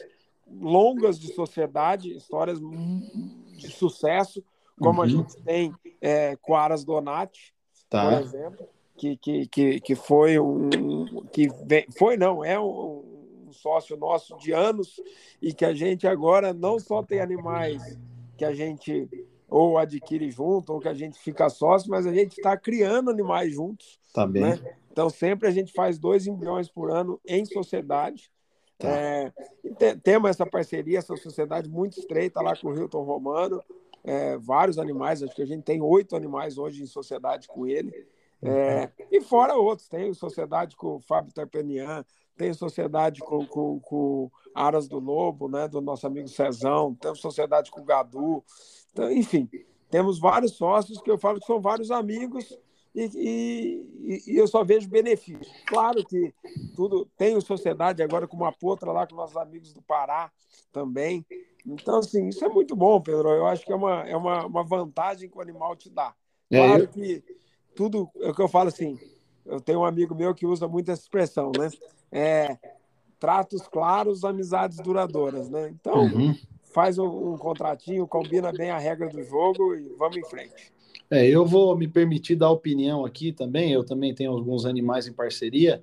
longas 0.51 1.19
de 1.19 1.33
sociedade, 1.33 2.13
histórias 2.17 2.61
de 2.61 3.71
sucesso, 3.71 4.43
como 4.81 5.01
a 5.03 5.05
Uhum. 5.05 5.11
gente 5.11 5.37
tem 5.43 5.73
é, 6.01 6.37
com 6.37 6.55
Aras 6.55 6.85
Donati, 6.85 7.55
por 7.73 7.89
Tá. 7.89 8.21
exemplo, 8.21 8.67
que, 8.97 9.17
que, 9.17 9.47
que, 9.49 9.81
que 9.81 9.95
foi 9.95 10.39
um. 10.39 11.07
que 11.33 11.49
vem, 11.65 11.87
foi, 11.97 12.17
não, 12.17 12.45
é 12.45 12.59
um, 12.59 13.47
um 13.49 13.53
sócio 13.53 13.97
nosso 13.97 14.37
de 14.39 14.53
anos 14.53 15.01
e 15.41 15.53
que 15.53 15.65
a 15.65 15.73
gente 15.75 16.07
agora 16.07 16.53
não 16.53 16.79
só 16.79 17.03
tem 17.03 17.21
animais 17.21 17.99
que 18.37 18.45
a 18.45 18.53
gente 18.53 19.09
ou 19.49 19.79
adquire 19.79 20.29
junto, 20.31 20.73
ou 20.73 20.81
que 20.81 20.89
a 20.89 20.95
gente 20.95 21.17
fica 21.19 21.49
sócio, 21.49 21.89
mas 21.89 22.07
a 22.07 22.13
gente 22.13 22.33
está 22.33 22.57
criando 22.57 23.11
animais 23.11 23.53
juntos. 23.55 24.01
Tá 24.13 24.27
bem. 24.27 24.43
Né? 24.43 24.77
Então, 24.91 25.09
sempre 25.09 25.47
a 25.47 25.51
gente 25.53 25.73
faz 25.73 25.99
dois 25.99 26.27
embriões 26.27 26.69
por 26.69 26.91
ano 26.91 27.21
em 27.27 27.45
sociedade. 27.45 28.33
Tá. 28.85 28.97
É, 28.97 29.33
te- 29.79 29.97
temos 30.01 30.31
essa 30.31 30.47
parceria, 30.47 30.99
essa 30.99 31.17
sociedade 31.17 31.69
muito 31.69 31.99
estreita 31.99 32.41
lá 32.41 32.57
com 32.57 32.69
o 32.69 32.75
Hilton 32.75 33.03
Romano, 33.03 33.63
é, 34.03 34.37
vários 34.37 34.79
animais, 34.79 35.23
acho 35.23 35.35
que 35.35 35.43
a 35.43 35.47
gente 35.47 35.63
tem 35.63 35.81
oito 35.81 36.15
animais 36.15 36.59
hoje 36.59 36.83
em 36.83 36.87
sociedade 36.87 37.49
com 37.49 37.67
ele. 37.67 38.07
É, 38.43 38.91
e 39.11 39.23
fora 39.23 39.57
outros, 39.57 39.89
tem 39.89 40.13
sociedade 40.13 40.77
com 40.77 40.97
o 40.97 41.01
Fábio 41.01 41.33
Tarpenian, 41.33 42.05
tem 42.37 42.53
sociedade 42.53 43.21
com, 43.21 43.47
com, 43.47 43.81
com 43.81 44.31
Aras 44.55 44.87
do 44.87 44.99
Lobo, 44.99 45.49
né, 45.49 45.67
do 45.67 45.81
nosso 45.81 46.07
amigo 46.07 46.29
Cezão, 46.29 46.95
temos 46.95 47.21
sociedade 47.21 47.71
com 47.71 47.81
o 47.81 47.85
Gadu. 47.85 48.45
Então, 48.93 49.11
enfim, 49.11 49.49
temos 49.89 50.19
vários 50.19 50.53
sócios 50.53 51.01
que 51.01 51.11
eu 51.11 51.17
falo 51.17 51.41
que 51.41 51.47
são 51.47 51.61
vários 51.61 51.91
amigos 51.91 52.59
e, 52.95 53.85
e, 54.27 54.33
e 54.33 54.37
eu 54.37 54.47
só 54.47 54.63
vejo 54.63 54.89
benefício. 54.89 55.53
Claro 55.67 56.05
que 56.05 56.33
tudo 56.75 57.07
tem 57.17 57.41
sociedade 57.41 58.03
agora 58.03 58.29
com 58.29 58.37
uma 58.37 58.53
potra 58.53 58.93
lá 58.93 59.07
com 59.07 59.17
nossos 59.17 59.37
amigos 59.37 59.73
do 59.73 59.83
Pará 59.83 60.31
também. 60.73 61.25
Então, 61.67 61.99
assim, 61.99 62.29
isso 62.29 62.45
é 62.45 62.49
muito 62.49 62.77
bom, 62.77 63.01
Pedro. 63.01 63.31
Eu 63.31 63.47
acho 63.47 63.65
que 63.65 63.73
é 63.73 63.77
uma, 63.77 64.03
é 64.07 64.17
uma, 64.17 64.47
uma 64.47 64.63
vantagem 64.63 65.29
que 65.29 65.37
o 65.37 65.41
animal 65.41 65.75
te 65.75 65.89
dá. 65.91 66.15
É, 66.51 66.59
Claro 66.59 66.83
eu- 66.85 66.89
que 66.89 67.25
tudo 67.75 68.09
é 68.21 68.31
o 68.31 68.35
que 68.35 68.43
eu 68.43 68.49
falo 68.49 68.69
assim. 68.69 68.99
Eu 69.45 69.61
tenho 69.61 69.81
um 69.81 69.85
amigo 69.85 70.15
meu 70.15 70.35
que 70.35 70.47
usa 70.47 70.69
muito 70.69 70.91
essa 70.91 71.03
expressão, 71.03 71.53
né? 71.53 71.71
É, 72.13 72.57
tratos 73.19 73.67
claros, 73.67 74.25
amizades 74.25 74.79
duradouras, 74.79 75.49
né? 75.49 75.69
Então, 75.69 76.05
Uhum. 76.05 76.35
faz 76.65 76.99
um, 76.99 77.33
um 77.33 77.39
contratinho, 77.39 78.07
combina 78.07 78.53
bem 78.53 78.71
a 78.71 78.79
regra 78.79 79.09
do 79.09 79.23
jogo 79.23 79.75
e 79.75 79.89
vamos 79.99 80.19
em 80.19 80.25
frente. 80.25 80.73
É, 81.11 81.27
eu 81.27 81.45
vou 81.45 81.77
me 81.77 81.87
permitir 81.87 82.37
dar 82.37 82.51
opinião 82.51 83.05
aqui 83.05 83.33
também. 83.33 83.73
Eu 83.73 83.85
também 83.85 84.15
tenho 84.15 84.33
alguns 84.33 84.65
animais 84.67 85.07
em 85.07 85.13
parceria 85.13 85.83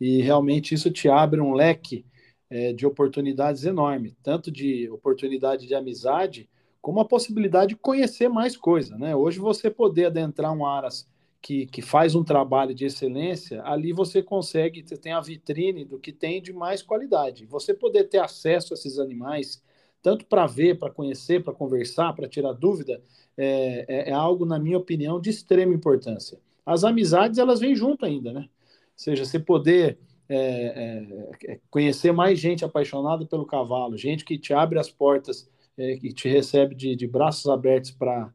e 0.00 0.20
realmente 0.20 0.74
isso 0.74 0.90
te 0.90 1.08
abre 1.08 1.40
um 1.40 1.52
leque 1.54 2.04
é, 2.50 2.72
de 2.72 2.86
oportunidades 2.86 3.64
enorme, 3.64 4.16
tanto 4.22 4.50
de 4.50 4.88
oportunidade 4.90 5.66
de 5.66 5.74
amizade, 5.74 6.48
como 6.80 7.00
a 7.00 7.04
possibilidade 7.04 7.70
de 7.70 7.76
conhecer 7.76 8.28
mais 8.28 8.56
coisa, 8.56 8.96
né? 8.96 9.16
Hoje 9.16 9.38
você 9.40 9.68
poder 9.70 10.06
adentrar 10.06 10.52
um 10.52 10.64
aras 10.64 11.08
que, 11.42 11.66
que 11.66 11.82
faz 11.82 12.14
um 12.14 12.22
trabalho 12.22 12.74
de 12.74 12.84
excelência, 12.84 13.62
ali 13.64 13.92
você 13.92 14.22
consegue, 14.22 14.82
você 14.86 14.96
tem 14.96 15.12
a 15.12 15.20
vitrine 15.20 15.84
do 15.84 15.98
que 15.98 16.12
tem 16.12 16.40
de 16.40 16.52
mais 16.52 16.82
qualidade. 16.82 17.46
Você 17.46 17.74
poder 17.74 18.04
ter 18.04 18.18
acesso 18.18 18.72
a 18.72 18.76
esses 18.76 18.98
animais, 18.98 19.62
tanto 20.06 20.24
para 20.24 20.46
ver, 20.46 20.78
para 20.78 20.88
conhecer, 20.88 21.42
para 21.42 21.52
conversar, 21.52 22.12
para 22.12 22.28
tirar 22.28 22.52
dúvida, 22.52 23.02
é, 23.36 23.84
é, 23.88 24.10
é 24.10 24.12
algo, 24.12 24.46
na 24.46 24.56
minha 24.56 24.78
opinião, 24.78 25.20
de 25.20 25.30
extrema 25.30 25.74
importância. 25.74 26.38
As 26.64 26.84
amizades, 26.84 27.40
elas 27.40 27.58
vêm 27.58 27.74
junto 27.74 28.06
ainda, 28.06 28.32
né? 28.32 28.42
Ou 28.42 28.46
seja, 28.94 29.24
você 29.24 29.40
poder 29.40 29.98
é, 30.28 31.02
é, 31.48 31.58
conhecer 31.68 32.12
mais 32.12 32.38
gente 32.38 32.64
apaixonada 32.64 33.26
pelo 33.26 33.44
cavalo, 33.44 33.98
gente 33.98 34.24
que 34.24 34.38
te 34.38 34.54
abre 34.54 34.78
as 34.78 34.88
portas, 34.88 35.50
é, 35.76 35.96
que 35.96 36.12
te 36.12 36.28
recebe 36.28 36.76
de, 36.76 36.94
de 36.94 37.08
braços 37.08 37.50
abertos 37.50 37.90
para 37.90 38.32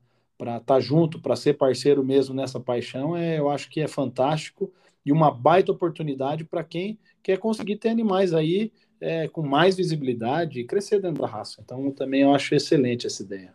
estar 0.58 0.82
junto, 0.82 1.22
para 1.22 1.38
ser 1.38 1.54
parceiro 1.54 2.04
mesmo 2.04 2.36
nessa 2.36 2.60
paixão, 2.60 3.16
é, 3.16 3.40
eu 3.40 3.50
acho 3.50 3.70
que 3.70 3.80
é 3.80 3.88
fantástico 3.88 4.70
e 5.06 5.12
uma 5.14 5.32
baita 5.32 5.72
oportunidade 5.72 6.44
para 6.44 6.66
quem 6.66 7.00
quer 7.24 7.38
conseguir 7.38 7.78
ter 7.78 7.88
animais 7.88 8.34
aí 8.34 8.74
é, 9.02 9.28
com 9.28 9.42
mais 9.42 9.76
visibilidade 9.76 10.60
e 10.60 10.66
crescer 10.66 11.02
dentro 11.02 11.24
da 11.24 11.28
raça. 11.28 11.60
Então, 11.64 11.92
também 11.92 12.22
eu 12.22 12.34
acho 12.34 12.54
excelente 12.54 13.08
essa 13.08 13.24
ideia. 13.24 13.54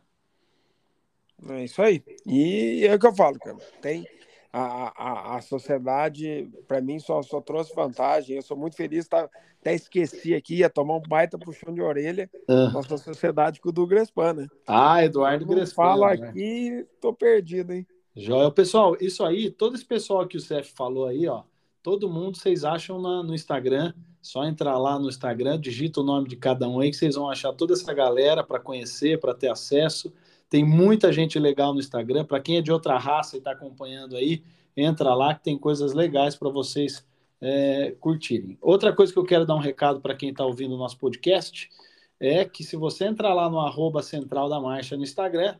É 1.48 1.64
isso 1.64 1.80
aí. 1.80 2.02
E 2.26 2.84
é 2.84 2.94
o 2.94 2.98
que 2.98 3.06
eu 3.06 3.14
falo, 3.14 3.38
cara. 3.38 3.56
Tem 3.80 4.06
a, 4.52 4.92
a, 4.96 5.36
a 5.36 5.40
sociedade, 5.42 6.48
para 6.66 6.80
mim, 6.80 6.98
só, 6.98 7.22
só 7.22 7.40
trouxe 7.40 7.74
vantagem. 7.74 8.36
Eu 8.36 8.42
sou 8.42 8.56
muito 8.56 8.74
feliz, 8.74 9.06
tá, 9.06 9.28
até 9.60 9.74
esqueci 9.74 10.34
aqui, 10.34 10.56
ia 10.56 10.70
tomar 10.70 10.96
um 10.96 11.02
baita 11.02 11.38
puxão 11.38 11.74
de 11.74 11.82
orelha 11.82 12.30
Ah, 12.48 12.70
nossa 12.70 12.96
sociedade 12.96 13.60
com 13.60 13.68
o 13.68 13.72
Douglas 13.72 14.10
Pan, 14.10 14.32
né? 14.32 14.48
ah 14.66 15.04
Eduardo 15.04 15.44
Grespan. 15.44 15.74
falo 15.74 16.06
né? 16.06 16.12
aqui, 16.12 16.86
tô 17.00 17.12
perdido, 17.12 17.72
hein? 17.72 17.86
Joel, 18.16 18.50
pessoal, 18.50 18.96
isso 18.98 19.22
aí, 19.22 19.50
todo 19.50 19.74
esse 19.76 19.84
pessoal 19.84 20.26
que 20.26 20.38
o 20.38 20.40
CF 20.40 20.72
falou 20.74 21.06
aí, 21.06 21.28
ó, 21.28 21.42
todo 21.86 22.10
mundo 22.10 22.36
vocês 22.36 22.64
acham 22.64 23.00
na- 23.00 23.22
no 23.22 23.32
Instagram, 23.32 23.94
só 24.20 24.44
entrar 24.44 24.76
lá 24.76 24.98
no 24.98 25.08
Instagram, 25.08 25.56
digita 25.60 26.00
o 26.00 26.02
nome 26.02 26.26
de 26.28 26.34
cada 26.34 26.68
um 26.68 26.80
aí 26.80 26.90
que 26.90 26.96
vocês 26.96 27.14
vão 27.14 27.30
achar 27.30 27.52
toda 27.52 27.74
essa 27.74 27.94
galera 27.94 28.42
para 28.42 28.58
conhecer, 28.58 29.20
para 29.20 29.32
ter 29.32 29.48
acesso. 29.48 30.12
Tem 30.50 30.64
muita 30.64 31.12
gente 31.12 31.38
legal 31.38 31.72
no 31.72 31.78
Instagram. 31.78 32.24
Para 32.24 32.40
quem 32.40 32.56
é 32.56 32.60
de 32.60 32.72
outra 32.72 32.98
raça 32.98 33.36
e 33.36 33.38
está 33.38 33.52
acompanhando 33.52 34.16
aí, 34.16 34.42
entra 34.76 35.14
lá 35.14 35.32
que 35.32 35.44
tem 35.44 35.56
coisas 35.56 35.92
legais 35.92 36.34
para 36.34 36.48
vocês 36.48 37.06
é, 37.40 37.94
curtirem. 38.00 38.58
Outra 38.60 38.92
coisa 38.92 39.12
que 39.12 39.18
eu 39.20 39.24
quero 39.24 39.46
dar 39.46 39.54
um 39.54 39.60
recado 39.60 40.00
para 40.00 40.16
quem 40.16 40.30
está 40.30 40.44
ouvindo 40.44 40.74
o 40.74 40.78
nosso 40.78 40.98
podcast 40.98 41.70
é 42.18 42.44
que 42.44 42.64
se 42.64 42.74
você 42.74 43.04
entrar 43.04 43.32
lá 43.32 43.48
no 43.48 43.60
arroba 43.60 44.02
Central 44.02 44.48
da 44.48 44.58
Marcha 44.58 44.96
no 44.96 45.04
Instagram, 45.04 45.54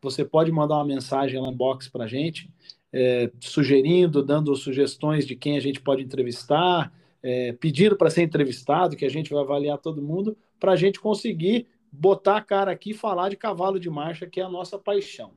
você 0.00 0.24
pode 0.24 0.50
mandar 0.50 0.74
uma 0.74 0.84
mensagem 0.84 1.40
lá 1.40 1.46
no 1.46 1.56
box 1.56 1.88
para 1.88 2.02
a 2.02 2.08
gente, 2.08 2.50
é, 2.92 3.30
sugerindo, 3.40 4.22
dando 4.22 4.54
sugestões 4.54 5.26
de 5.26 5.34
quem 5.34 5.56
a 5.56 5.60
gente 5.60 5.80
pode 5.80 6.02
entrevistar, 6.02 6.92
é, 7.22 7.52
pedindo 7.52 7.96
para 7.96 8.10
ser 8.10 8.22
entrevistado, 8.22 8.96
que 8.96 9.04
a 9.04 9.10
gente 9.10 9.32
vai 9.32 9.42
avaliar 9.42 9.78
todo 9.78 10.02
mundo, 10.02 10.36
para 10.60 10.72
a 10.72 10.76
gente 10.76 11.00
conseguir 11.00 11.66
botar 11.90 12.38
a 12.38 12.40
cara 12.42 12.72
aqui 12.72 12.90
e 12.90 12.94
falar 12.94 13.28
de 13.28 13.36
cavalo 13.36 13.78
de 13.78 13.88
marcha, 13.90 14.26
que 14.26 14.40
é 14.40 14.44
a 14.44 14.48
nossa 14.48 14.78
paixão. 14.78 15.32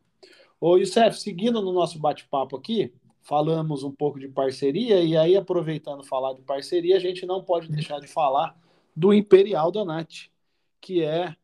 Ô, 0.60 0.78
Youssef, 0.78 1.20
seguindo 1.20 1.62
no 1.62 1.72
nosso 1.72 2.00
bate-papo 2.00 2.56
aqui, 2.56 2.94
falamos 3.22 3.84
um 3.84 3.92
pouco 3.92 4.20
de 4.20 4.28
parceria, 4.28 5.02
e 5.02 5.18
aí, 5.18 5.36
aproveitando 5.36 6.04
falar 6.04 6.34
de 6.34 6.42
parceria, 6.42 6.96
a 6.96 7.00
gente 7.00 7.26
não 7.26 7.44
pode 7.44 7.70
deixar 7.70 8.00
de 8.00 8.08
falar 8.08 8.56
do 8.96 9.14
Imperial 9.14 9.72
Donati, 9.72 10.32
que 10.80 11.04
é 11.04 11.36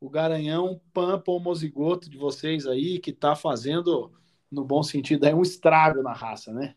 o 0.00 0.10
garanhão 0.10 0.80
pampa 0.92 1.30
homozigoto 1.30 2.10
de 2.10 2.18
vocês 2.18 2.66
aí, 2.66 2.98
que 2.98 3.10
está 3.10 3.36
fazendo, 3.36 4.12
no 4.50 4.64
bom 4.64 4.82
sentido, 4.82 5.24
aí 5.26 5.34
um 5.34 5.42
estrago 5.42 6.02
na 6.02 6.12
raça, 6.12 6.52
né? 6.52 6.74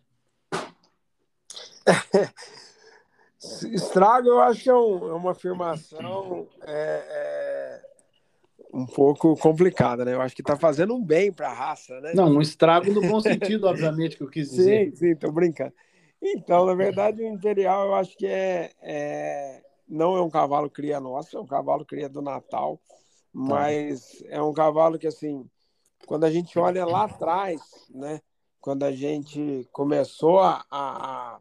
Estrago, 3.74 4.28
eu 4.28 4.40
acho 4.42 4.64
que 4.64 4.70
é, 4.70 4.74
um- 4.76 5.10
é 5.10 5.14
uma 5.14 5.32
afirmação 5.32 6.48
é, 6.66 6.72
é, 6.72 7.82
um 8.74 8.86
pouco 8.86 9.36
complicada, 9.38 10.06
né? 10.06 10.14
Eu 10.14 10.22
acho 10.22 10.36
que 10.36 10.44
tá 10.44 10.56
fazendo 10.56 10.96
um 10.96 11.04
bem 11.04 11.32
para 11.32 11.50
a 11.50 11.54
raça, 11.54 12.00
né? 12.00 12.14
Não, 12.14 12.30
um 12.30 12.42
estrago 12.42 12.92
no 12.92 13.02
bom 13.02 13.20
sentido, 13.20 13.68
obviamente, 13.68 14.16
que 14.16 14.24
eu 14.24 14.30
quis 14.30 14.50
dizer. 14.50 14.92
Sim, 14.92 14.96
sim, 14.96 15.16
tô 15.16 15.32
brincando. 15.32 15.74
Então, 16.22 16.66
na 16.66 16.74
verdade, 16.74 17.22
o 17.22 17.28
Imperial 17.28 17.88
eu 17.88 17.96
acho 17.96 18.16
que 18.18 18.26
é, 18.26 18.72
é- 18.82 19.62
não 19.90 20.16
é 20.16 20.22
um 20.22 20.30
cavalo 20.30 20.70
cria 20.70 21.00
nosso, 21.02 21.36
é 21.38 21.42
um 21.42 21.46
cavalo 21.46 21.86
cria 21.86 22.08
do 22.08 22.22
Natal, 22.22 22.80
mas 23.34 24.24
é 24.28 24.42
um 24.42 24.54
cavalo 24.54 24.98
que, 24.98 25.08
assim, 25.08 25.46
quando 26.06 26.24
a 26.26 26.32
gente 26.32 26.58
olha 26.58 26.86
lá 26.86 27.06
atrás, 27.06 27.62
né, 27.90 28.22
quando 28.60 28.84
a 28.84 28.92
gente 28.92 29.68
começou 29.72 30.40
a, 30.40 30.66
a, 30.70 31.40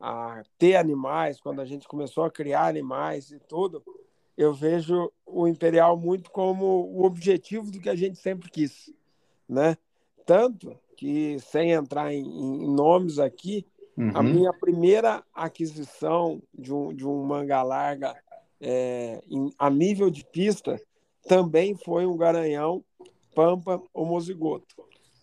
a 0.00 0.42
ter 0.58 0.76
animais, 0.76 1.40
quando 1.40 1.60
a 1.60 1.64
gente 1.64 1.86
começou 1.86 2.24
a 2.24 2.30
criar 2.30 2.66
animais 2.66 3.30
e 3.30 3.38
tudo, 3.38 3.82
eu 4.36 4.52
vejo 4.52 5.10
o 5.24 5.48
Imperial 5.48 5.96
muito 5.96 6.30
como 6.30 6.64
o 6.64 7.04
objetivo 7.04 7.70
do 7.70 7.80
que 7.80 7.88
a 7.88 7.94
gente 7.94 8.18
sempre 8.18 8.50
quis, 8.50 8.92
né? 9.48 9.76
Tanto 10.24 10.76
que, 10.96 11.38
sem 11.38 11.72
entrar 11.72 12.12
em, 12.12 12.24
em 12.24 12.74
nomes 12.74 13.18
aqui, 13.18 13.66
uhum. 13.96 14.10
a 14.14 14.22
minha 14.22 14.52
primeira 14.52 15.22
aquisição 15.32 16.42
de 16.52 16.72
um, 16.72 16.92
de 16.92 17.06
um 17.06 17.22
manga 17.24 17.62
larga 17.62 18.16
é, 18.60 19.22
em, 19.30 19.52
a 19.58 19.70
nível 19.70 20.10
de 20.10 20.24
pista 20.24 20.80
também 21.28 21.74
foi 21.76 22.06
um 22.06 22.16
garanhão 22.16 22.84
pampa 23.36 23.82
homozigoto. 23.92 24.74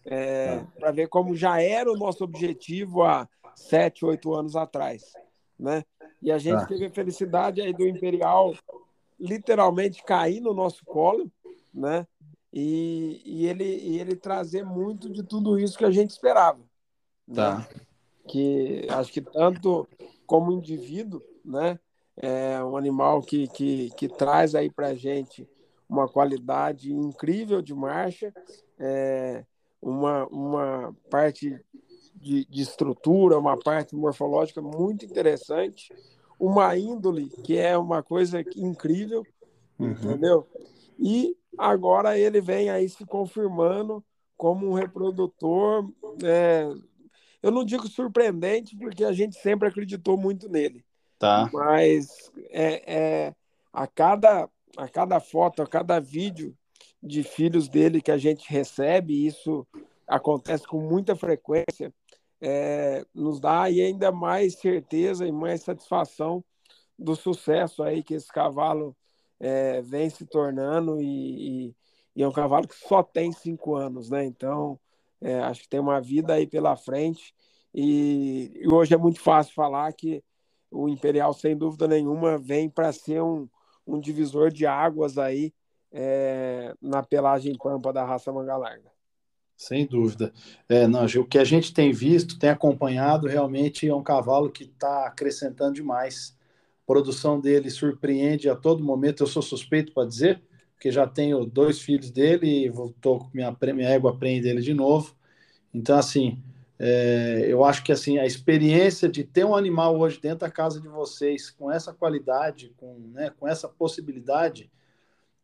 É, 0.06 0.60
tá. 0.60 0.68
Para 0.80 0.92
ver 0.92 1.08
como 1.10 1.36
já 1.36 1.60
era 1.60 1.92
o 1.92 1.98
nosso 1.98 2.24
objetivo 2.24 3.02
há 3.02 3.28
sete, 3.56 4.06
oito 4.06 4.34
anos 4.36 4.56
atrás. 4.56 5.12
Né? 5.60 5.84
E 6.22 6.32
a 6.32 6.38
gente 6.38 6.60
tá. 6.60 6.66
teve 6.68 6.86
a 6.86 6.92
felicidade 6.92 7.60
aí 7.60 7.74
do 7.74 7.88
Imperial 7.88 8.54
literalmente 9.20 10.04
cair 10.04 10.40
no 10.40 10.54
nosso 10.54 10.86
colo, 10.86 11.32
né? 11.74 12.06
E, 12.52 13.22
e, 13.26 13.48
ele, 13.48 13.64
e 13.64 14.00
ele 14.00 14.16
trazer 14.16 14.64
muito 14.64 15.10
de 15.10 15.24
tudo 15.24 15.58
isso 15.58 15.78
que 15.78 15.86
a 15.86 15.92
gente 15.92 16.12
esperava. 16.12 16.60
Né? 17.28 17.36
Tá. 17.36 17.58
Né? 17.58 17.68
Que 18.28 18.88
acho 18.90 19.12
que 19.12 19.22
tanto 19.22 19.88
como 20.28 20.52
indivíduo, 20.52 21.22
né? 21.44 21.80
É 22.16 22.64
um 22.64 22.78
animal 22.78 23.22
que, 23.24 23.48
que, 23.48 23.90
que 23.98 24.08
traz 24.08 24.54
aí 24.54 24.70
para 24.70 24.90
a 24.90 24.94
gente 24.94 25.48
uma 25.88 26.08
qualidade 26.08 26.92
incrível 26.92 27.62
de 27.62 27.74
marcha, 27.74 28.34
é, 28.80 29.44
uma, 29.82 30.26
uma 30.28 30.96
parte 31.10 31.60
de, 32.16 32.46
de 32.46 32.62
estrutura, 32.62 33.38
uma 33.38 33.58
parte 33.58 33.96
morfológica 33.96 34.62
muito 34.62 35.06
interessante, 35.06 35.94
uma 36.40 36.76
índole 36.78 37.30
que 37.30 37.58
é 37.58 37.78
uma 37.78 38.02
coisa 38.02 38.44
incrível, 38.56 39.24
uhum. 39.78 39.92
entendeu? 39.92 40.48
E 41.00 41.36
agora 41.58 42.18
ele 42.18 42.42
vem 42.42 42.70
aí 42.70 42.88
se 42.90 43.06
confirmando 43.06 44.04
como 44.38 44.70
um 44.70 44.74
reprodutor. 44.74 45.90
É, 46.24 46.68
eu 47.42 47.52
não 47.52 47.64
digo 47.64 47.88
surpreendente, 47.88 48.76
porque 48.76 49.04
a 49.04 49.12
gente 49.12 49.36
sempre 49.38 49.68
acreditou 49.68 50.18
muito 50.18 50.50
nele. 50.50 50.84
Tá. 51.20 51.50
Mas 51.54 52.32
é, 52.50 52.94
é, 52.94 53.36
a, 53.72 53.88
cada, 53.88 54.50
a 54.78 54.88
cada 54.88 55.20
foto, 55.20 55.62
a 55.62 55.68
cada 55.68 56.00
vídeo 56.00 56.56
de 57.02 57.24
filhos 57.24 57.68
dele 57.68 58.02
que 58.02 58.12
a 58.12 58.18
gente 58.18 58.50
recebe, 58.50 59.26
isso 59.26 59.68
acontece 60.08 60.66
com 60.68 60.80
muita 60.82 61.16
frequência 61.16 61.94
é, 62.44 63.06
nos 63.16 63.40
dá 63.40 63.64
ainda 63.64 64.12
mais 64.12 64.60
certeza 64.60 65.26
e 65.26 65.32
mais 65.32 65.62
satisfação 65.62 66.44
do 67.00 67.16
sucesso 67.16 67.82
aí 67.82 68.04
que 68.04 68.14
esse 68.14 68.28
cavalo 68.28 68.94
é, 69.40 69.82
vem 69.82 70.10
se 70.10 70.26
tornando 70.26 71.02
e, 71.02 71.70
e, 71.70 71.76
e, 72.18 72.22
é 72.22 72.28
um 72.28 72.34
cavalo 72.34 72.68
que 72.68 72.76
só 72.76 73.02
tem 73.02 73.32
cinco 73.32 73.76
anos, 73.76 74.10
né? 74.10 74.26
Então 74.26 74.78
é, 75.22 75.40
acho 75.40 75.62
que 75.62 75.70
tem 75.70 75.80
uma 75.80 76.02
vida 76.02 76.34
aí 76.34 76.46
pela 76.46 76.76
frente 76.76 77.34
e, 77.74 78.52
e, 78.56 78.68
hoje 78.68 78.94
é 78.94 78.98
muito 78.98 79.22
fácil 79.22 79.54
falar 79.54 79.94
que 79.94 80.22
o 80.70 80.90
Imperial 80.90 81.34
sem 81.34 81.56
dúvida 81.56 81.88
nenhuma 81.88 82.38
vem 82.38 82.70
para 82.70 82.92
ser 82.92 83.22
um, 83.22 83.48
um 83.86 84.00
divisor 84.00 84.52
de 84.52 84.66
águas 84.66 85.18
aí 85.18 85.54
é, 85.92 86.74
na 86.82 87.04
pelagem 87.04 87.56
pampa 87.58 87.94
da 87.94 88.04
raça 88.04 88.32
manga 88.32 88.58
larga. 88.58 88.92
Sem 89.56 89.86
dúvida. 89.86 90.34
É, 90.68 90.88
não, 90.88 91.06
o 91.06 91.26
que 91.26 91.38
a 91.38 91.44
gente 91.44 91.74
tem 91.74 91.92
visto, 91.92 92.40
tem 92.40 92.50
acompanhado, 92.50 93.28
realmente 93.28 93.88
é 93.88 93.96
um 93.96 94.04
cavalo 94.04 94.52
que 94.52 94.64
está 94.64 95.06
acrescentando 95.06 95.74
demais. 95.74 96.36
A 96.84 96.86
produção 96.86 97.40
dele 97.40 97.70
surpreende 97.70 98.50
a 98.50 98.56
todo 98.56 98.84
momento. 98.84 99.24
Eu 99.24 99.28
sou 99.28 99.42
suspeito 99.42 99.94
para 99.94 100.08
dizer, 100.08 100.42
porque 100.74 100.92
já 100.92 101.08
tenho 101.08 101.46
dois 101.46 101.80
filhos 101.80 102.12
dele 102.12 102.48
e 102.48 102.66
estou 102.68 103.20
com 103.20 103.30
minha, 103.34 103.56
minha 103.74 103.90
égua 103.90 104.18
prende 104.18 104.50
ele 104.50 104.62
de 104.62 104.74
novo. 104.74 105.16
Então, 105.74 105.98
assim, 105.98 106.42
é, 106.80 107.46
eu 107.48 107.64
acho 107.64 107.84
que 107.84 107.92
assim 107.92 108.18
a 108.18 108.26
experiência 108.26 109.08
de 109.08 109.24
ter 109.24 109.46
um 109.46 109.56
animal 109.56 109.98
hoje 110.00 110.20
dentro 110.20 110.40
da 110.40 110.52
casa 110.52 110.82
de 110.82 110.88
vocês, 110.88 111.50
com 111.50 111.72
essa 111.72 111.94
qualidade, 111.94 112.74
com, 112.78 112.98
né, 113.14 113.32
com 113.40 113.48
essa 113.48 113.70
possibilidade, 113.70 114.72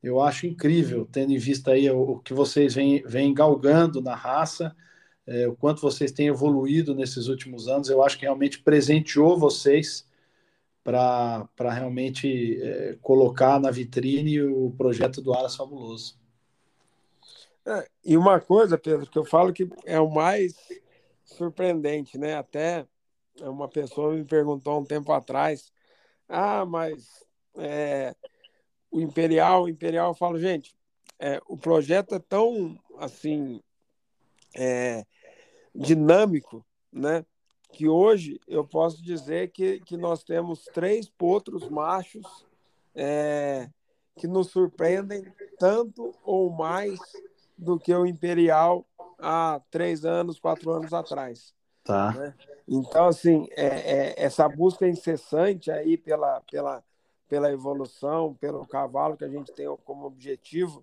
eu 0.02 0.22
acho 0.22 0.48
incrível, 0.48 1.08
tendo 1.12 1.34
em 1.34 1.38
vista 1.38 1.72
aí 1.72 1.90
o, 1.90 2.12
o 2.12 2.20
que 2.20 2.34
vocês 2.34 2.74
vêm, 2.74 3.34
galgando 3.34 4.02
na 4.02 4.16
raça, 4.16 4.76
é, 5.28 5.48
o 5.48 5.56
quanto 5.56 5.82
vocês 5.82 6.12
têm 6.12 6.28
evoluído 6.28 6.96
nesses 6.96 7.28
últimos 7.28 7.68
anos. 7.68 7.90
Eu 7.90 8.02
acho 8.04 8.18
que 8.18 8.24
realmente 8.24 8.60
presenteou 8.60 9.38
vocês 9.38 10.08
para 10.84 11.48
realmente 11.60 12.60
é, 12.62 12.98
colocar 13.02 13.60
na 13.60 13.70
vitrine 13.70 14.42
o 14.42 14.74
projeto 14.78 15.22
do 15.22 15.34
Aras 15.34 15.56
Fabuloso. 15.56 16.18
É, 17.66 17.88
e 18.04 18.18
uma 18.18 18.40
coisa, 18.40 18.78
Pedro, 18.78 19.06
que 19.06 19.18
eu 19.18 19.26
falo 19.26 19.54
que 19.54 19.70
é 19.86 20.00
o 20.00 20.10
mais 20.10 20.56
surpreendente, 21.36 22.18
né? 22.18 22.36
Até 22.36 22.86
uma 23.42 23.68
pessoa 23.68 24.14
me 24.14 24.26
perguntou 24.26 24.80
um 24.80 24.86
tempo 24.86 25.12
atrás, 25.12 25.72
ah, 26.28 26.66
mas 26.66 27.26
é, 27.56 28.16
o 28.92 29.00
Imperial, 29.00 29.64
o 29.64 29.70
Imperial, 29.70 30.10
eu 30.10 30.16
falo, 30.16 30.40
gente, 30.40 30.76
é, 31.18 31.42
o 31.48 31.58
projeto 31.58 32.16
é 32.16 32.20
tão 32.20 32.78
assim 32.98 33.62
é, 34.56 35.06
dinâmico, 35.74 36.66
né? 36.92 37.26
Que 37.72 37.88
hoje 37.88 38.40
eu 38.48 38.66
posso 38.66 39.02
dizer 39.04 39.52
que, 39.52 39.80
que 39.82 39.96
nós 39.96 40.24
temos 40.24 40.66
três 40.66 41.08
potros 41.08 41.70
machos 41.70 42.26
é, 42.96 43.70
que 44.18 44.28
nos 44.28 44.48
surpreendem 44.48 45.24
tanto 45.58 46.16
ou 46.24 46.50
mais 46.50 47.00
do 47.58 47.80
que 47.80 47.94
o 47.94 48.06
Imperial 48.06 48.86
há 49.20 49.62
três 49.70 50.06
anos, 50.06 50.40
quatro 50.40 50.72
anos 50.72 50.94
atrás. 50.94 51.54
Tá. 51.84 52.12
Né? 52.12 52.34
Então, 52.68 53.08
assim, 53.08 53.48
é, 53.52 53.66
é, 53.66 54.14
essa 54.18 54.48
busca 54.48 54.88
incessante 54.88 55.72
aí 55.72 55.98
pela, 55.98 56.42
pela, 56.52 56.84
pela 57.28 57.52
evolução, 57.52 58.36
pelo 58.36 58.66
cavalo 58.66 59.18
que 59.18 59.26
a 59.26 59.30
gente 59.30 59.52
tem 59.54 59.68
como 59.84 60.06
objetivo, 60.06 60.82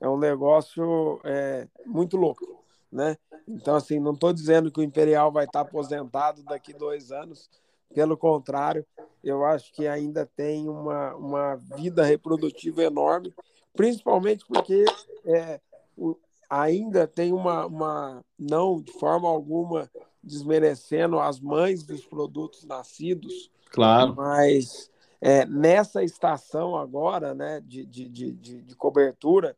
é 0.00 0.08
um 0.08 0.18
negócio 0.18 1.20
é, 1.24 1.66
muito 1.86 2.16
louco, 2.16 2.64
né? 2.90 3.16
Então, 3.46 3.76
assim, 3.76 3.98
não 3.98 4.12
estou 4.12 4.32
dizendo 4.32 4.70
que 4.70 4.80
o 4.80 4.82
Imperial 4.82 5.32
vai 5.32 5.44
estar 5.44 5.60
aposentado 5.60 6.42
daqui 6.42 6.72
dois 6.72 7.10
anos, 7.10 7.48
pelo 7.94 8.16
contrário, 8.16 8.86
eu 9.22 9.44
acho 9.44 9.72
que 9.72 9.86
ainda 9.86 10.26
tem 10.26 10.68
uma, 10.68 11.14
uma 11.14 11.54
vida 11.56 12.04
reprodutiva 12.04 12.82
enorme, 12.82 13.34
principalmente 13.74 14.44
porque 14.46 14.84
é, 15.24 15.60
o, 15.96 16.16
ainda 16.48 17.06
tem 17.06 17.32
uma, 17.32 17.66
uma, 17.66 18.24
não 18.38 18.80
de 18.80 18.92
forma 18.92 19.28
alguma 19.28 19.90
desmerecendo 20.22 21.18
as 21.18 21.40
mães 21.40 21.82
dos 21.82 22.04
produtos 22.04 22.64
nascidos, 22.64 23.50
claro, 23.70 24.14
mas 24.14 24.90
é, 25.20 25.44
nessa 25.44 26.02
estação 26.02 26.76
agora, 26.76 27.34
né, 27.34 27.60
de, 27.60 27.84
de, 27.84 28.08
de, 28.08 28.32
de 28.32 28.76
cobertura, 28.76 29.56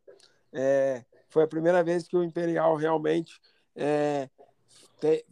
é, 0.53 1.03
foi 1.29 1.43
a 1.43 1.47
primeira 1.47 1.83
vez 1.83 2.07
que 2.07 2.17
o 2.17 2.23
Imperial 2.23 2.75
realmente 2.75 3.39
é, 3.75 4.29
te, 4.99 5.25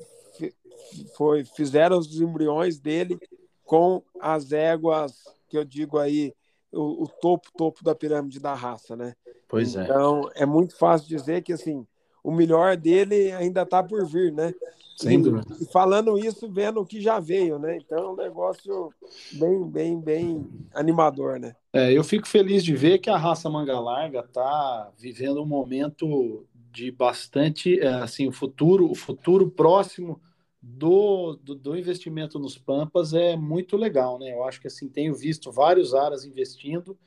foi, 1.15 1.43
fizeram 1.43 1.97
os 1.97 2.19
embriões 2.19 2.79
dele 2.79 3.19
com 3.65 4.01
as 4.19 4.51
éguas 4.51 5.23
que 5.47 5.57
eu 5.57 5.65
digo 5.65 5.97
aí, 5.97 6.33
o, 6.71 7.03
o 7.03 7.07
topo, 7.07 7.49
topo 7.57 7.83
da 7.83 7.95
pirâmide 7.95 8.39
da 8.39 8.53
raça, 8.53 8.95
né? 8.95 9.15
Pois 9.49 9.75
é. 9.75 9.83
Então, 9.83 10.29
é 10.35 10.45
muito 10.45 10.77
fácil 10.77 11.09
dizer 11.09 11.41
que, 11.41 11.51
assim, 11.51 11.85
o 12.23 12.31
melhor 12.31 12.77
dele 12.77 13.31
ainda 13.31 13.63
está 13.63 13.83
por 13.83 14.05
vir, 14.07 14.31
né? 14.31 14.53
Sem 14.95 15.21
dúvida. 15.21 15.55
E 15.59 15.65
falando 15.71 16.17
isso, 16.17 16.51
vendo 16.51 16.81
o 16.81 16.85
que 16.85 17.01
já 17.01 17.19
veio, 17.19 17.57
né? 17.57 17.77
Então 17.77 17.97
é 17.97 18.09
um 18.09 18.15
negócio 18.15 18.93
bem, 19.31 19.65
bem, 19.65 19.99
bem 19.99 20.47
animador, 20.73 21.39
né? 21.39 21.55
É, 21.71 21.91
eu 21.91 22.03
fico 22.03 22.27
feliz 22.27 22.63
de 22.63 22.75
ver 22.75 22.99
que 22.99 23.09
a 23.09 23.17
raça 23.17 23.49
manga 23.49 23.79
larga 23.79 24.19
está 24.19 24.91
vivendo 24.97 25.41
um 25.41 25.45
momento 25.45 26.45
de 26.71 26.91
bastante, 26.91 27.79
é, 27.79 27.87
assim, 27.87 28.27
o 28.27 28.31
futuro, 28.31 28.91
o 28.91 28.95
futuro 28.95 29.49
próximo 29.49 30.21
do, 30.61 31.39
do, 31.41 31.55
do, 31.55 31.77
investimento 31.77 32.37
nos 32.37 32.57
Pampas 32.57 33.13
é 33.13 33.37
muito 33.37 33.77
legal, 33.77 34.19
né? 34.19 34.33
Eu 34.33 34.43
acho 34.43 34.59
que 34.59 34.67
assim 34.67 34.89
tenho 34.89 35.15
visto 35.15 35.49
vários 35.49 35.93
aras 35.93 36.25
investindo 36.25 36.97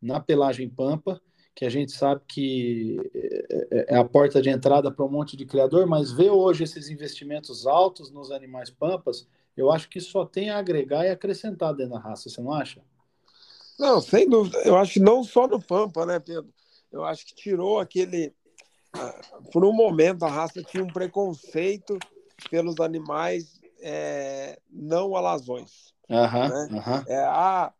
na 0.00 0.18
pelagem 0.18 0.68
Pampa 0.68 1.20
que 1.54 1.64
a 1.64 1.70
gente 1.70 1.92
sabe 1.92 2.20
que 2.26 2.98
é, 3.14 3.68
é, 3.70 3.94
é 3.94 3.96
a 3.96 4.04
porta 4.04 4.42
de 4.42 4.50
entrada 4.50 4.90
para 4.90 5.04
um 5.04 5.08
monte 5.08 5.36
de 5.36 5.46
criador, 5.46 5.86
mas 5.86 6.10
ver 6.10 6.30
hoje 6.30 6.64
esses 6.64 6.90
investimentos 6.90 7.66
altos 7.66 8.10
nos 8.10 8.30
animais 8.32 8.70
pampas, 8.70 9.28
eu 9.56 9.70
acho 9.70 9.88
que 9.88 10.00
só 10.00 10.26
tem 10.26 10.50
a 10.50 10.58
agregar 10.58 11.04
e 11.04 11.10
acrescentar 11.10 11.72
dentro 11.74 11.92
da 11.94 12.00
raça, 12.00 12.28
você 12.28 12.40
não 12.40 12.52
acha? 12.52 12.82
Não, 13.78 14.00
sem 14.00 14.28
dúvida. 14.28 14.58
Eu 14.64 14.76
acho 14.76 14.94
que 14.94 15.00
não 15.00 15.22
só 15.22 15.46
no 15.46 15.60
pampa, 15.60 16.04
né, 16.04 16.18
Pedro? 16.18 16.52
Eu 16.90 17.04
acho 17.04 17.26
que 17.26 17.34
tirou 17.34 17.80
aquele. 17.80 18.32
Ah, 18.92 19.20
por 19.52 19.64
um 19.64 19.72
momento, 19.72 20.24
a 20.24 20.30
raça 20.30 20.62
tinha 20.62 20.82
um 20.82 20.92
preconceito 20.92 21.98
pelos 22.50 22.78
animais 22.78 23.60
é, 23.80 24.58
não 24.70 25.16
alazões. 25.16 25.92
Uhum, 26.08 26.48
né? 26.48 26.68
uhum. 26.70 27.04
É, 27.08 27.24
ah, 27.24 27.72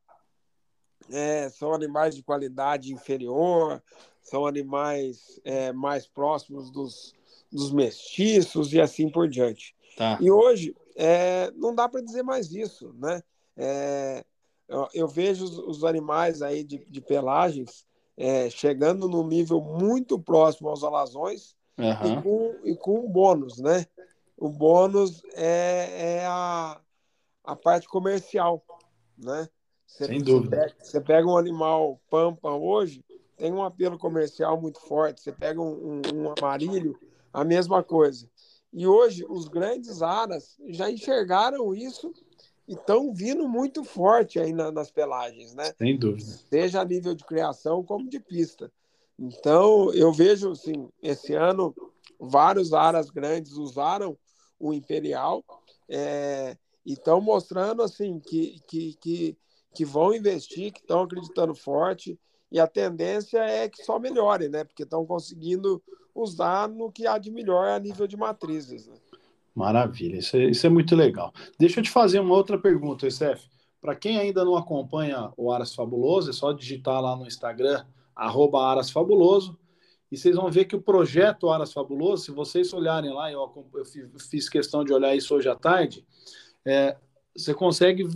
é, 1.10 1.48
são 1.48 1.72
animais 1.72 2.14
de 2.14 2.22
qualidade 2.22 2.92
inferior, 2.92 3.82
são 4.22 4.46
animais 4.46 5.40
é, 5.44 5.72
mais 5.72 6.06
próximos 6.06 6.70
dos, 6.70 7.14
dos 7.52 7.70
mestiços 7.70 8.72
e 8.72 8.80
assim 8.80 9.08
por 9.08 9.28
diante. 9.28 9.74
Tá. 9.96 10.18
E 10.20 10.30
hoje 10.30 10.74
é, 10.96 11.50
não 11.52 11.74
dá 11.74 11.88
para 11.88 12.02
dizer 12.02 12.22
mais 12.22 12.52
isso, 12.52 12.94
né? 12.98 13.22
É, 13.56 14.24
eu, 14.68 14.88
eu, 14.94 15.08
vejo 15.08 15.44
os, 15.44 15.58
os, 15.58 15.84
animais 15.84 16.42
aí 16.42 16.64
de, 16.64 16.78
de 16.78 17.00
pelagens 17.00 17.86
é, 18.16 18.50
chegando 18.50 19.08
num 19.08 19.26
nível 19.26 19.60
muito 19.60 20.18
próximo 20.18 20.68
aos 20.68 20.82
alazões 20.82 21.54
uhum. 21.78 22.12
e, 22.12 22.22
com, 22.22 22.54
e 22.64 22.76
com 22.76 23.00
um 23.00 23.08
bônus, 23.08 23.58
né? 23.58 23.86
O 24.36 24.48
bônus 24.48 25.22
é, 25.34 26.16
é 26.18 26.26
a, 26.26 26.80
a 27.44 27.54
parte 27.54 27.86
comercial, 27.86 28.64
né? 29.16 29.48
Você, 29.86 30.06
Sem 30.06 30.22
dúvida. 30.22 30.56
Você 30.56 30.62
pega, 30.62 30.74
você 30.84 31.00
pega, 31.00 31.28
um 31.28 31.36
animal 31.36 32.00
pampa 32.10 32.50
hoje, 32.50 33.04
tem 33.36 33.52
um 33.52 33.62
apelo 33.62 33.98
comercial 33.98 34.60
muito 34.60 34.80
forte. 34.80 35.20
Você 35.20 35.32
pega 35.32 35.60
um, 35.60 36.00
um, 36.00 36.02
um 36.14 36.34
amarilho, 36.38 36.98
a 37.32 37.44
mesma 37.44 37.82
coisa. 37.82 38.28
E 38.72 38.86
hoje 38.86 39.24
os 39.28 39.46
grandes 39.46 40.02
aras 40.02 40.56
já 40.68 40.90
enxergaram 40.90 41.74
isso 41.74 42.12
e 42.66 42.72
estão 42.72 43.12
vindo 43.12 43.48
muito 43.48 43.84
forte 43.84 44.40
aí 44.40 44.52
na, 44.52 44.72
nas 44.72 44.90
pelagens, 44.90 45.54
né? 45.54 45.72
Sem 45.78 45.98
dúvida. 45.98 46.30
Seja 46.50 46.80
a 46.80 46.84
nível 46.84 47.14
de 47.14 47.24
criação 47.24 47.84
como 47.84 48.08
de 48.08 48.18
pista. 48.18 48.72
Então, 49.18 49.92
eu 49.94 50.12
vejo, 50.12 50.50
assim, 50.50 50.88
esse 51.00 51.34
ano, 51.34 51.74
vários 52.18 52.72
aras 52.72 53.10
grandes 53.10 53.52
usaram 53.52 54.16
o 54.58 54.72
Imperial 54.72 55.44
é, 55.88 56.56
e 56.84 56.94
estão 56.94 57.20
mostrando, 57.20 57.82
assim, 57.82 58.18
que, 58.18 58.58
que, 58.66 58.94
que, 58.94 59.38
que 59.74 59.84
vão 59.84 60.14
investir, 60.14 60.72
que 60.72 60.80
estão 60.80 61.02
acreditando 61.02 61.54
forte 61.54 62.18
e 62.50 62.60
a 62.60 62.66
tendência 62.66 63.38
é 63.38 63.68
que 63.68 63.84
só 63.84 63.98
melhore, 63.98 64.48
né? 64.48 64.62
Porque 64.62 64.84
estão 64.84 65.04
conseguindo 65.04 65.82
usar 66.14 66.68
no 66.68 66.92
que 66.92 67.06
há 67.06 67.18
de 67.18 67.30
melhor 67.30 67.66
a 67.66 67.78
nível 67.80 68.06
de 68.06 68.16
matrizes. 68.16 68.86
Né? 68.86 68.94
Maravilha, 69.54 70.18
isso 70.18 70.36
é, 70.36 70.44
isso 70.44 70.64
é 70.64 70.70
muito 70.70 70.94
legal. 70.94 71.32
Deixa 71.58 71.80
eu 71.80 71.84
te 71.84 71.90
fazer 71.90 72.20
uma 72.20 72.34
outra 72.34 72.56
pergunta, 72.56 73.10
Steph. 73.10 73.42
Para 73.80 73.96
quem 73.96 74.18
ainda 74.18 74.44
não 74.44 74.56
acompanha 74.56 75.32
o 75.36 75.52
Aras 75.52 75.74
Fabuloso, 75.74 76.30
é 76.30 76.32
só 76.32 76.52
digitar 76.52 77.00
lá 77.02 77.16
no 77.16 77.26
Instagram, 77.26 77.84
arroba 78.14 78.64
Aras 78.64 78.90
Fabuloso, 78.90 79.58
e 80.10 80.16
vocês 80.16 80.36
vão 80.36 80.48
ver 80.50 80.66
que 80.66 80.76
o 80.76 80.80
projeto 80.80 81.50
Aras 81.50 81.72
Fabuloso, 81.72 82.24
se 82.24 82.30
vocês 82.30 82.72
olharem 82.72 83.12
lá, 83.12 83.32
eu, 83.32 83.52
eu 83.74 83.84
fiz 84.30 84.48
questão 84.48 84.84
de 84.84 84.92
olhar 84.92 85.14
isso 85.14 85.34
hoje 85.34 85.48
à 85.48 85.56
tarde, 85.56 86.06
é, 86.64 86.96
você 87.36 87.52
consegue 87.52 88.08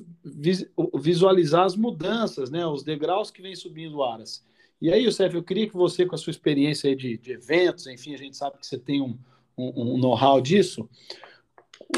visualizar 0.94 1.64
as 1.64 1.74
mudanças, 1.74 2.50
né, 2.50 2.64
os 2.66 2.83
degraus 2.83 3.31
que 3.31 3.42
vem 3.42 3.57
subindo 3.57 3.96
o 3.96 4.04
Aras. 4.04 4.44
E 4.81 4.92
aí, 4.92 5.04
Youssef, 5.04 5.35
eu 5.35 5.42
queria 5.42 5.68
que 5.68 5.74
você, 5.74 6.07
com 6.07 6.14
a 6.14 6.18
sua 6.18 6.31
experiência 6.31 6.94
de, 6.94 7.18
de 7.18 7.33
eventos, 7.33 7.87
enfim, 7.88 8.14
a 8.14 8.18
gente 8.18 8.37
sabe 8.37 8.59
que 8.59 8.66
você 8.66 8.78
tem 8.78 9.02
um, 9.02 9.18
um, 9.57 9.94
um 9.94 9.98
know-how 9.98 10.40
disso, 10.40 10.88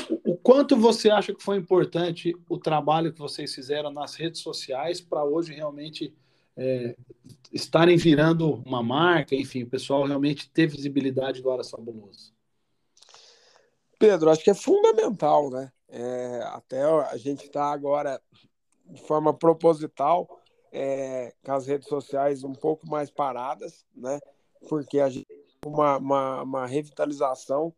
o, 0.09 0.33
o, 0.33 0.37
quanto 0.37 0.77
você 0.77 1.11
acha 1.11 1.35
que 1.35 1.43
foi 1.43 1.59
importante 1.59 2.35
o 2.49 2.57
trabalho 2.57 3.13
que 3.13 3.19
vocês 3.19 3.55
fizeram 3.55 3.93
nas 3.93 4.15
redes 4.15 4.41
sociais 4.41 5.01
para 5.01 5.25
hoje 5.25 5.53
realmente 5.53 6.15
é, 6.57 6.97
estarem 7.53 7.97
virando 7.97 8.63
uma 8.65 8.83
marca, 8.83 9.35
enfim, 9.35 9.63
o 9.63 9.69
pessoal 9.69 10.07
realmente 10.07 10.51
ter 10.51 10.67
visibilidade 10.67 11.43
do 11.43 11.51
Aras 11.51 11.71
Fabuloso? 11.71 12.33
Pedro, 13.99 14.31
acho 14.31 14.43
que 14.43 14.51
é 14.51 14.55
fundamental, 14.55 15.51
né? 15.51 15.71
É, 15.91 16.43
até 16.53 16.83
a 16.83 17.17
gente 17.17 17.47
está 17.47 17.73
agora 17.73 18.21
de 18.87 19.03
forma 19.03 19.35
proposital 19.35 20.41
é, 20.73 21.33
com 21.45 21.53
as 21.53 21.67
redes 21.67 21.89
sociais 21.89 22.45
um 22.45 22.53
pouco 22.53 22.87
mais 22.87 23.11
paradas, 23.11 23.85
né? 23.95 24.21
Porque 24.69 25.01
a 25.01 25.09
gente 25.09 25.27
tem 25.27 25.73
uma, 25.73 25.99
uma, 25.99 26.43
uma 26.43 26.67
revitalização 26.67 27.73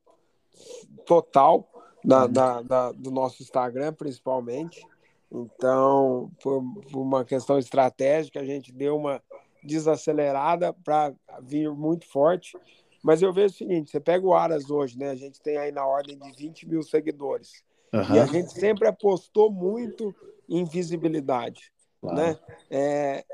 total 1.06 1.68
da, 2.04 2.24
uhum. 2.24 2.32
da, 2.32 2.62
da, 2.62 2.92
do 2.92 3.10
nosso 3.10 3.42
Instagram, 3.42 3.92
principalmente. 3.94 4.86
Então, 5.30 6.30
por, 6.42 6.62
por, 6.90 7.00
uma 7.00 7.24
questão 7.24 7.58
estratégica, 7.58 8.40
a 8.40 8.44
gente 8.44 8.70
deu 8.70 8.96
uma 8.96 9.22
desacelerada 9.62 10.72
para 10.72 11.14
vir 11.40 11.70
muito 11.70 12.06
forte. 12.06 12.58
Mas 13.02 13.22
eu 13.22 13.32
vejo 13.32 13.54
o 13.54 13.56
seguinte: 13.56 13.90
você 13.90 14.00
pega 14.00 14.26
o 14.26 14.34
Aras 14.34 14.70
hoje, 14.70 14.98
né? 14.98 15.10
A 15.10 15.14
gente 15.14 15.40
tem 15.40 15.56
aí 15.56 15.72
na 15.72 15.86
ordem 15.86 16.18
de 16.18 16.32
20 16.32 16.68
mil 16.68 16.82
seguidores. 16.82 17.64
Uhum. 17.92 18.14
E 18.14 18.18
a 18.18 18.26
gente 18.26 18.52
sempre 18.52 18.88
apostou 18.88 19.50
muito 19.50 20.14
em 20.48 20.64
visibilidade. 20.64 21.72
Claro. 22.00 22.16
Né? 22.16 22.38
É, 22.70 23.24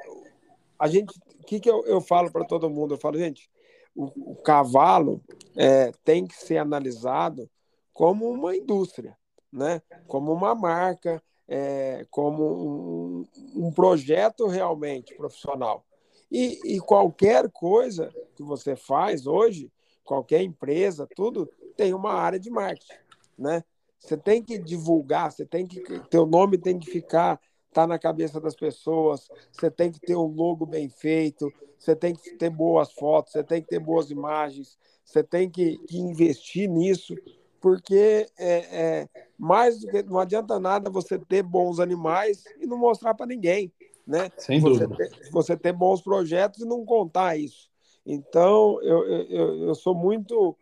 a 0.79 0.89
gente, 0.89 1.19
o 1.41 1.45
que, 1.45 1.61
que 1.61 1.71
eu, 1.71 1.85
eu 1.87 2.01
falo 2.01 2.31
para 2.31 2.45
todo 2.45 2.71
mundo? 2.71 2.95
Eu 2.95 2.99
falo, 2.99 3.19
gente, 3.19 3.51
o, 3.95 4.33
o 4.33 4.37
cavalo 4.37 5.23
é, 5.57 5.93
tem 6.05 6.27
que 6.27 6.37
ser 6.37 6.59
analisado 6.59 7.49
como 7.93 8.31
uma 8.31 8.57
indústria, 8.57 9.17
né? 9.53 9.83
como 10.07 10.33
uma 10.33 10.55
marca, 10.55 11.23
é, 11.49 12.07
como 12.11 12.45
um, 12.45 13.27
um, 13.57 13.73
projeto 13.73 14.47
realmente 14.47 15.15
profissional. 15.17 15.85
E, 16.31 16.61
e, 16.77 16.79
qualquer 16.79 17.51
coisa 17.51 18.13
que 18.37 18.43
você 18.43 18.77
faz 18.77 19.27
hoje, 19.27 19.73
qualquer 20.05 20.43
empresa, 20.43 21.09
tudo 21.17 21.51
tem 21.75 21.95
uma 21.95 22.13
área 22.13 22.39
de 22.39 22.51
marketing, 22.51 22.99
né? 23.37 23.65
Você 23.99 24.17
tem 24.17 24.43
que 24.43 24.59
divulgar, 24.59 25.33
você 25.33 25.45
tem 25.45 25.67
que 25.67 25.81
teu 26.09 26.27
nome 26.27 26.57
tem 26.57 26.79
que 26.79 26.89
ficar 26.89 27.41
tá 27.73 27.87
na 27.87 27.99
cabeça 27.99 28.41
das 28.41 28.57
pessoas, 28.57 29.29
você 29.53 29.71
tem 29.71 29.93
que 29.93 30.01
ter 30.01 30.17
um 30.17 30.27
logo 30.27 30.65
bem 30.65 30.89
feito, 30.89 31.53
você 31.79 31.95
tem 31.95 32.15
que 32.15 32.35
ter 32.37 32.51
boas 32.51 32.93
fotos, 32.93 33.33
você 33.33 33.45
tem 33.45 33.63
que 33.63 33.69
ter 33.69 33.79
boas 33.79 34.11
imagens, 34.11 34.79
você 35.05 35.23
tem 35.23 35.49
que, 35.49 35.79
que 35.87 35.99
investir 35.99 36.69
nisso, 36.69 37.15
porque 37.61 38.27
é, 38.39 38.57
é, 38.57 39.09
mais 39.39 39.81
do 39.81 39.89
que 39.89 40.03
não 40.03 40.19
adianta 40.19 40.59
nada 40.59 40.91
você 40.91 41.19
ter 41.19 41.43
bons 41.43 41.79
animais 41.79 42.45
e 42.61 42.67
não 42.67 42.79
mostrar 42.79 43.15
para 43.15 43.27
ninguém, 43.27 43.73
né? 44.07 44.31
Sem 44.39 44.61
você 44.61 44.87
dúvida. 44.87 44.97
Ter, 44.97 45.31
você 45.31 45.57
ter 45.57 45.73
bons 45.73 46.01
projetos 46.01 46.61
e 46.61 46.67
não 46.67 46.85
contar 46.85 47.37
isso. 47.37 47.69
Então, 48.05 48.83
eu, 48.83 49.07
eu, 49.07 49.63
eu 49.69 49.75
sou 49.75 49.95
muito 49.95 50.57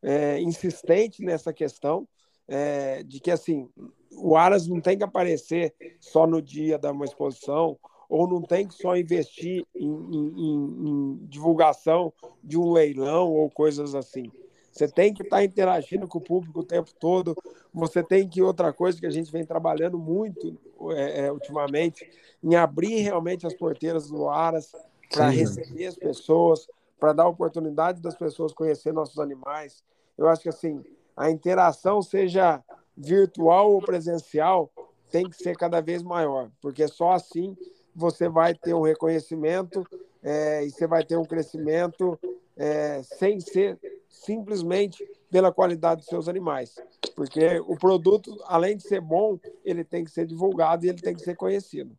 é, 0.00 0.40
insistente 0.40 1.22
nessa 1.22 1.52
questão 1.52 2.06
é, 2.52 3.02
de 3.02 3.18
que 3.18 3.30
assim 3.30 3.68
o 4.14 4.36
Aras 4.36 4.66
não 4.66 4.78
tem 4.78 4.98
que 4.98 5.04
aparecer 5.04 5.74
só 5.98 6.26
no 6.26 6.42
dia 6.42 6.78
da 6.78 6.92
uma 6.92 7.06
exposição, 7.06 7.78
ou 8.10 8.28
não 8.28 8.42
tem 8.42 8.68
que 8.68 8.74
só 8.74 8.94
investir 8.94 9.64
em, 9.74 9.88
em, 9.88 10.88
em 10.88 11.26
divulgação 11.26 12.12
de 12.44 12.58
um 12.58 12.70
leilão 12.70 13.32
ou 13.32 13.50
coisas 13.50 13.94
assim. 13.94 14.30
Você 14.70 14.86
tem 14.86 15.14
que 15.14 15.22
estar 15.22 15.38
tá 15.38 15.44
interagindo 15.44 16.06
com 16.06 16.18
o 16.18 16.20
público 16.20 16.60
o 16.60 16.64
tempo 16.64 16.90
todo. 16.98 17.34
Você 17.72 18.02
tem 18.02 18.28
que, 18.28 18.42
outra 18.42 18.70
coisa 18.70 19.00
que 19.00 19.06
a 19.06 19.10
gente 19.10 19.32
vem 19.32 19.46
trabalhando 19.46 19.98
muito 19.98 20.58
é, 20.94 21.26
é, 21.26 21.32
ultimamente, 21.32 22.06
em 22.44 22.54
abrir 22.54 23.00
realmente 23.00 23.46
as 23.46 23.54
porteiras 23.54 24.08
do 24.08 24.28
Aras 24.28 24.72
para 25.10 25.30
receber 25.30 25.86
as 25.86 25.96
pessoas, 25.96 26.66
para 27.00 27.14
dar 27.14 27.28
oportunidade 27.28 28.00
das 28.02 28.14
pessoas 28.14 28.52
conhecer 28.52 28.92
nossos 28.92 29.18
animais. 29.18 29.82
Eu 30.16 30.28
acho 30.28 30.42
que 30.42 30.48
assim, 30.50 30.82
a 31.16 31.30
interação 31.30 32.02
seja 32.02 32.62
virtual 32.96 33.72
ou 33.72 33.80
presencial, 33.80 34.70
tem 35.10 35.28
que 35.28 35.36
ser 35.36 35.56
cada 35.56 35.80
vez 35.80 36.02
maior, 36.02 36.50
porque 36.60 36.86
só 36.88 37.12
assim 37.12 37.56
você 37.94 38.28
vai 38.28 38.54
ter 38.54 38.74
um 38.74 38.82
reconhecimento 38.82 39.86
é, 40.22 40.64
e 40.64 40.70
você 40.70 40.86
vai 40.86 41.04
ter 41.04 41.16
um 41.16 41.24
crescimento 41.24 42.18
é, 42.56 43.02
sem 43.02 43.40
ser 43.40 43.78
simplesmente 44.08 45.06
pela 45.30 45.52
qualidade 45.52 46.00
dos 46.00 46.08
seus 46.08 46.28
animais. 46.28 46.76
Porque 47.14 47.60
o 47.66 47.76
produto, 47.76 48.36
além 48.46 48.76
de 48.76 48.82
ser 48.82 49.00
bom, 49.00 49.38
ele 49.64 49.84
tem 49.84 50.04
que 50.04 50.10
ser 50.10 50.26
divulgado 50.26 50.84
e 50.84 50.88
ele 50.88 51.00
tem 51.00 51.14
que 51.14 51.22
ser 51.22 51.36
conhecido. 51.36 51.96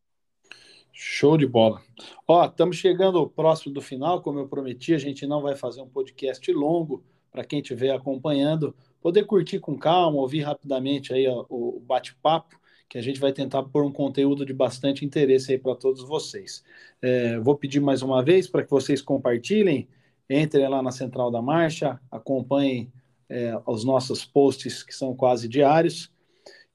Show 0.92 1.38
de 1.38 1.48
bola. 1.48 1.82
Ó, 2.28 2.46
estamos 2.46 2.78
chegando 2.78 3.28
próximo 3.28 3.74
do 3.74 3.82
final, 3.82 4.22
como 4.22 4.40
eu 4.40 4.48
prometi, 4.48 4.94
a 4.94 5.00
gente 5.00 5.26
não 5.26 5.42
vai 5.42 5.56
fazer 5.56 5.82
um 5.82 5.90
podcast 5.90 6.52
longo 6.54 7.04
para 7.32 7.44
quem 7.44 7.60
estiver 7.60 7.90
acompanhando 7.90 8.76
poder 9.04 9.26
curtir 9.26 9.60
com 9.60 9.78
calma, 9.78 10.18
ouvir 10.18 10.44
rapidamente 10.44 11.14
aí 11.14 11.28
o 11.28 11.82
bate-papo, 11.86 12.58
que 12.88 12.98
a 12.98 13.02
gente 13.02 13.20
vai 13.20 13.34
tentar 13.34 13.62
pôr 13.64 13.84
um 13.84 13.92
conteúdo 13.92 14.46
de 14.46 14.54
bastante 14.54 15.04
interesse 15.04 15.52
aí 15.52 15.58
para 15.58 15.76
todos 15.76 16.08
vocês. 16.08 16.64
É, 17.02 17.38
vou 17.38 17.58
pedir 17.58 17.82
mais 17.82 18.02
uma 18.02 18.24
vez 18.24 18.48
para 18.48 18.64
que 18.64 18.72
vocês 18.72 19.02
compartilhem, 19.02 19.90
entrem 20.30 20.70
lá 20.70 20.82
na 20.82 20.92
Central 20.92 21.30
da 21.30 21.42
Marcha, 21.42 22.00
acompanhem 22.10 22.94
é, 23.28 23.60
os 23.68 23.84
nossos 23.84 24.24
posts 24.24 24.84
que 24.84 24.96
são 24.96 25.14
quase 25.14 25.50
diários. 25.50 26.10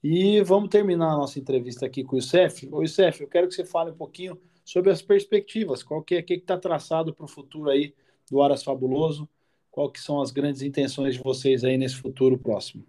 E 0.03 0.39
vamos 0.41 0.69
terminar 0.69 1.13
a 1.13 1.17
nossa 1.17 1.39
entrevista 1.39 1.87
aqui 1.87 2.03
com 2.03 2.15
o 2.15 2.19
Youssef. 2.19 2.69
Ô 2.71 2.83
Youssef, 2.83 3.21
eu 3.21 3.27
quero 3.27 3.47
que 3.47 3.55
você 3.55 3.65
fale 3.65 3.89
um 3.89 3.95
pouquinho 3.95 4.39
sobre 4.63 4.91
as 4.91 5.01
perspectivas, 5.01 5.81
qual 5.81 6.03
que 6.03 6.13
é 6.13 6.21
que 6.21 6.35
está 6.35 6.57
traçado 6.59 7.11
para 7.11 7.25
o 7.25 7.27
futuro 7.27 7.71
aí 7.71 7.93
do 8.29 8.39
Aras 8.39 8.63
Fabuloso, 8.63 9.27
qual 9.71 9.89
que 9.89 9.99
são 9.99 10.21
as 10.21 10.31
grandes 10.31 10.61
intenções 10.61 11.15
de 11.15 11.23
vocês 11.23 11.63
aí 11.63 11.77
nesse 11.77 11.95
futuro 11.95 12.37
próximo? 12.37 12.83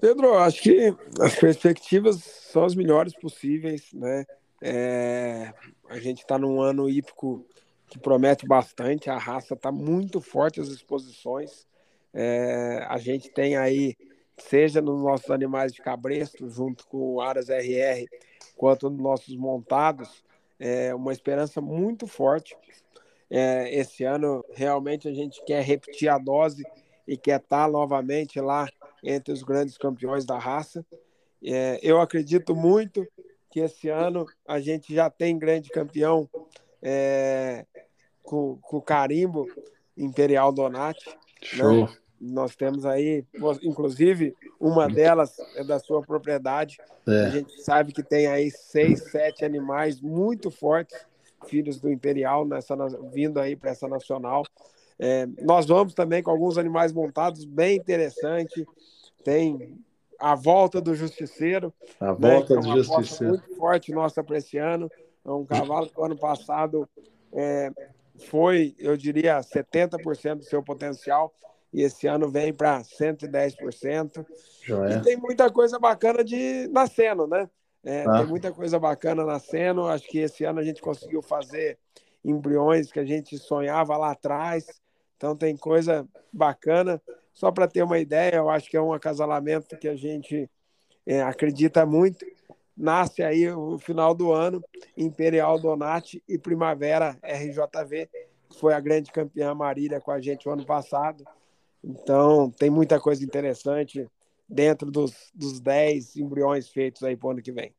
Pedro, 0.00 0.34
acho 0.34 0.62
que 0.62 0.94
as 1.20 1.34
perspectivas 1.34 2.22
são 2.22 2.64
as 2.64 2.74
melhores 2.74 3.14
possíveis, 3.14 3.92
né? 3.92 4.24
É, 4.62 5.52
a 5.88 5.98
gente 5.98 6.18
está 6.18 6.38
num 6.38 6.60
ano 6.60 6.88
hípico 6.88 7.44
que 7.88 7.98
promete 7.98 8.46
bastante, 8.46 9.08
a 9.08 9.16
raça 9.16 9.54
está 9.54 9.72
muito 9.72 10.20
forte, 10.20 10.60
as 10.60 10.68
exposições. 10.68 11.66
É, 12.12 12.84
a 12.88 12.98
gente 12.98 13.30
tem 13.30 13.56
aí, 13.56 13.96
seja 14.36 14.80
nos 14.80 15.00
nossos 15.02 15.30
animais 15.30 15.72
de 15.72 15.80
cabresto, 15.80 16.48
junto 16.48 16.86
com 16.86 17.14
o 17.14 17.20
Aras 17.20 17.48
RR, 17.48 18.06
quanto 18.56 18.90
nos 18.90 19.00
nossos 19.00 19.36
montados, 19.36 20.22
é 20.58 20.94
uma 20.94 21.12
esperança 21.12 21.60
muito 21.60 22.06
forte. 22.06 22.56
É, 23.30 23.74
esse 23.74 24.04
ano, 24.04 24.44
realmente, 24.54 25.08
a 25.08 25.12
gente 25.12 25.44
quer 25.44 25.62
repetir 25.62 26.08
a 26.08 26.18
dose 26.18 26.64
e 27.06 27.16
quer 27.16 27.40
estar 27.40 27.68
novamente 27.68 28.40
lá 28.40 28.68
entre 29.02 29.32
os 29.32 29.42
grandes 29.42 29.76
campeões 29.76 30.24
da 30.24 30.38
raça. 30.38 30.84
É, 31.42 31.78
eu 31.82 32.00
acredito 32.00 32.54
muito 32.54 33.06
que 33.50 33.60
esse 33.60 33.88
ano 33.88 34.26
a 34.46 34.60
gente 34.60 34.94
já 34.94 35.08
tem 35.08 35.38
grande 35.38 35.70
campeão 35.70 36.28
é, 36.82 37.66
com, 38.22 38.58
com 38.60 38.76
o 38.76 38.82
carimbo 38.82 39.46
Imperial 39.96 40.52
Donati. 40.52 41.08
Né? 41.08 41.16
Show. 41.42 41.86
Né? 41.86 41.96
Nós 42.20 42.56
temos 42.56 42.84
aí, 42.84 43.24
inclusive, 43.62 44.34
uma 44.58 44.88
delas 44.88 45.36
é 45.54 45.62
da 45.62 45.78
sua 45.78 46.02
propriedade. 46.02 46.76
É. 47.06 47.26
A 47.26 47.28
gente 47.30 47.62
sabe 47.62 47.92
que 47.92 48.02
tem 48.02 48.26
aí 48.26 48.50
seis, 48.50 49.10
sete 49.10 49.44
animais 49.44 50.00
muito 50.00 50.50
fortes, 50.50 50.98
filhos 51.46 51.80
do 51.80 51.90
Imperial, 51.90 52.44
nessa, 52.44 52.76
vindo 53.12 53.38
aí 53.38 53.56
para 53.56 53.70
essa 53.70 53.86
nacional. 53.88 54.44
É, 54.98 55.26
nós 55.42 55.66
vamos 55.66 55.94
também 55.94 56.22
com 56.22 56.30
alguns 56.30 56.58
animais 56.58 56.92
montados 56.92 57.44
bem 57.44 57.76
interessante. 57.76 58.66
Tem 59.22 59.78
a 60.18 60.34
volta 60.34 60.80
do 60.80 60.94
Justiceiro. 60.94 61.72
A 62.00 62.06
né, 62.06 62.12
volta 62.12 62.54
é 62.54 62.56
do 62.56 62.82
Justiceiro. 62.82 63.34
Muito 63.34 63.56
forte 63.56 63.92
nossa 63.92 64.22
para 64.24 64.38
esse 64.38 64.58
ano. 64.58 64.90
É 65.24 65.30
um 65.30 65.44
cavalo 65.44 65.88
que 65.88 66.02
ano 66.02 66.16
passado 66.16 66.88
é, 67.32 67.70
foi, 68.18 68.74
eu 68.78 68.96
diria, 68.96 69.40
70% 69.40 70.36
do 70.36 70.44
seu 70.44 70.62
potencial 70.62 71.32
e 71.72 71.82
esse 71.82 72.06
ano 72.06 72.28
vem 72.28 72.52
para 72.52 72.80
110%. 72.80 74.26
Joia. 74.62 74.96
E 74.96 75.02
tem 75.02 75.16
muita 75.16 75.50
coisa 75.50 75.78
bacana 75.78 76.24
de 76.24 76.66
nascendo, 76.68 77.26
né? 77.26 77.48
É, 77.84 78.04
ah. 78.06 78.18
Tem 78.18 78.26
muita 78.26 78.52
coisa 78.52 78.78
bacana 78.78 79.24
nascendo. 79.24 79.86
Acho 79.86 80.06
que 80.08 80.18
esse 80.18 80.44
ano 80.44 80.60
a 80.60 80.64
gente 80.64 80.80
conseguiu 80.80 81.22
fazer 81.22 81.78
embriões 82.24 82.90
que 82.90 83.00
a 83.00 83.04
gente 83.04 83.38
sonhava 83.38 83.96
lá 83.96 84.12
atrás. 84.12 84.66
Então 85.16 85.36
tem 85.36 85.56
coisa 85.56 86.06
bacana. 86.32 87.00
Só 87.32 87.50
para 87.50 87.68
ter 87.68 87.82
uma 87.82 87.98
ideia, 87.98 88.36
eu 88.36 88.50
acho 88.50 88.68
que 88.68 88.76
é 88.76 88.80
um 88.80 88.92
acasalamento 88.92 89.76
que 89.78 89.88
a 89.88 89.96
gente 89.96 90.50
é, 91.06 91.22
acredita 91.22 91.86
muito. 91.86 92.26
Nasce 92.76 93.22
aí 93.22 93.50
o 93.50 93.78
final 93.78 94.14
do 94.14 94.32
ano, 94.32 94.62
Imperial 94.96 95.58
Donati 95.58 96.22
e 96.28 96.38
Primavera 96.38 97.18
RJV, 97.22 98.08
que 98.48 98.58
foi 98.58 98.72
a 98.72 98.80
grande 98.80 99.10
campeã 99.10 99.52
Marília 99.54 100.00
com 100.00 100.12
a 100.12 100.20
gente 100.20 100.48
o 100.48 100.52
ano 100.52 100.64
passado. 100.64 101.24
Então, 101.82 102.50
tem 102.50 102.70
muita 102.70 103.00
coisa 103.00 103.24
interessante 103.24 104.08
dentro 104.48 104.90
dos, 104.90 105.12
dos 105.34 105.60
10 105.60 106.16
embriões 106.16 106.68
feitos 106.68 107.02
aí 107.02 107.16
para 107.16 107.28
o 107.28 107.30
ano 107.32 107.42
que 107.42 107.52
vem. 107.52 107.74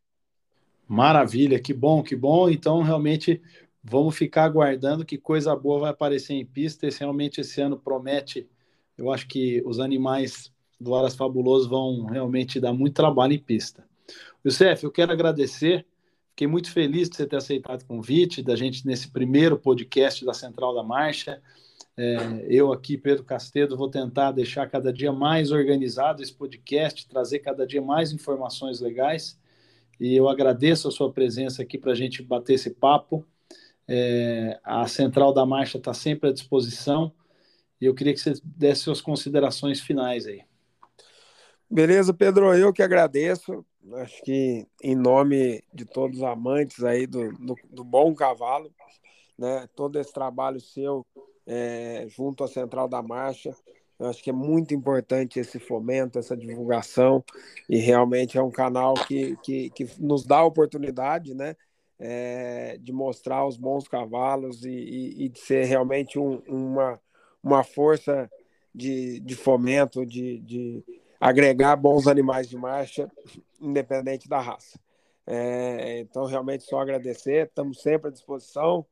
Maravilha, 0.87 1.59
que 1.59 1.73
bom, 1.73 2.03
que 2.03 2.15
bom. 2.15 2.49
Então, 2.49 2.81
realmente, 2.81 3.41
vamos 3.83 4.15
ficar 4.15 4.43
aguardando 4.45 5.05
que 5.05 5.17
coisa 5.17 5.55
boa 5.55 5.79
vai 5.81 5.91
aparecer 5.91 6.33
em 6.33 6.45
pista. 6.45 6.87
Esse, 6.87 6.99
realmente, 6.99 7.41
esse 7.41 7.61
ano 7.61 7.77
promete. 7.77 8.49
Eu 8.97 9.11
acho 9.11 9.27
que 9.27 9.61
os 9.65 9.79
animais 9.79 10.51
do 10.79 10.95
Aras 10.95 11.15
Fabuloso 11.15 11.69
vão 11.69 12.05
realmente 12.05 12.59
dar 12.59 12.73
muito 12.73 12.95
trabalho 12.95 13.33
em 13.33 13.39
pista. 13.39 13.87
Youssef, 14.45 14.83
eu 14.83 14.91
quero 14.91 15.11
agradecer. 15.11 15.85
Fiquei 16.29 16.47
muito 16.47 16.71
feliz 16.71 17.09
de 17.09 17.17
você 17.17 17.27
ter 17.27 17.35
aceitado 17.35 17.81
o 17.81 17.85
convite, 17.85 18.41
da 18.41 18.55
gente 18.55 18.85
nesse 18.87 19.11
primeiro 19.11 19.59
podcast 19.59 20.23
da 20.23 20.33
Central 20.33 20.73
da 20.73 20.81
Marcha. 20.81 21.41
É, 22.01 22.45
eu 22.47 22.71
aqui, 22.71 22.97
Pedro 22.97 23.25
Castedo, 23.25 23.75
vou 23.75 23.89
tentar 23.89 24.31
deixar 24.31 24.69
cada 24.69 24.93
dia 24.93 25.11
mais 25.11 25.51
organizado 25.51 26.23
esse 26.23 26.33
podcast, 26.33 27.05
trazer 27.05 27.39
cada 27.39 27.67
dia 27.67 27.81
mais 27.81 28.13
informações 28.13 28.79
legais. 28.79 29.37
E 29.99 30.15
eu 30.15 30.29
agradeço 30.29 30.87
a 30.87 30.91
sua 30.91 31.11
presença 31.11 31.61
aqui 31.61 31.77
para 31.77 31.91
a 31.91 31.95
gente 31.95 32.23
bater 32.23 32.53
esse 32.53 32.69
papo. 32.69 33.25
É, 33.85 34.57
a 34.63 34.87
Central 34.87 35.33
da 35.33 35.45
Marcha 35.45 35.77
está 35.77 35.93
sempre 35.93 36.29
à 36.29 36.31
disposição. 36.31 37.11
E 37.81 37.85
eu 37.85 37.93
queria 37.93 38.13
que 38.13 38.21
você 38.21 38.33
desse 38.45 38.83
suas 38.83 39.01
considerações 39.01 39.81
finais 39.81 40.25
aí. 40.25 40.41
Beleza, 41.69 42.13
Pedro, 42.13 42.53
eu 42.53 42.71
que 42.71 42.81
agradeço. 42.81 43.65
Acho 43.95 44.23
que 44.23 44.65
em 44.81 44.95
nome 44.95 45.61
de 45.73 45.83
todos 45.83 46.19
os 46.19 46.23
amantes 46.23 46.81
aí 46.81 47.05
do, 47.05 47.33
do, 47.33 47.55
do 47.69 47.83
bom 47.83 48.15
cavalo, 48.15 48.73
né? 49.37 49.67
Todo 49.75 49.99
esse 49.99 50.13
trabalho 50.13 50.61
seu 50.61 51.05
é, 51.49 52.05
junto 52.07 52.43
à 52.43 52.47
Central 52.47 52.87
da 52.87 53.01
Marcha. 53.01 53.55
Eu 53.99 54.05
acho 54.05 54.23
que 54.23 54.29
é 54.29 54.33
muito 54.33 54.73
importante 54.73 55.39
esse 55.39 55.59
fomento, 55.59 56.19
essa 56.19 56.37
divulgação, 56.37 57.23
e 57.67 57.77
realmente 57.77 58.37
é 58.37 58.41
um 58.41 58.51
canal 58.51 58.93
que, 58.93 59.35
que, 59.37 59.69
que 59.71 59.89
nos 59.99 60.23
dá 60.23 60.37
a 60.37 60.45
oportunidade 60.45 61.33
né, 61.33 61.55
é, 61.99 62.77
de 62.79 62.93
mostrar 62.93 63.45
os 63.45 63.57
bons 63.57 63.87
cavalos 63.87 64.63
e, 64.63 64.69
e, 64.69 65.25
e 65.25 65.29
de 65.29 65.39
ser 65.39 65.65
realmente 65.65 66.17
um, 66.17 66.37
uma, 66.47 67.01
uma 67.43 67.63
força 67.63 68.29
de, 68.73 69.19
de 69.19 69.35
fomento, 69.35 70.05
de, 70.05 70.39
de 70.39 70.83
agregar 71.19 71.75
bons 71.75 72.07
animais 72.07 72.47
de 72.47 72.55
marcha, 72.55 73.11
independente 73.59 74.29
da 74.29 74.39
raça. 74.39 74.79
É, 75.27 75.99
então, 75.99 76.25
realmente, 76.25 76.63
só 76.63 76.79
agradecer, 76.79 77.47
estamos 77.47 77.81
sempre 77.81 78.07
à 78.07 78.11
disposição. 78.11 78.85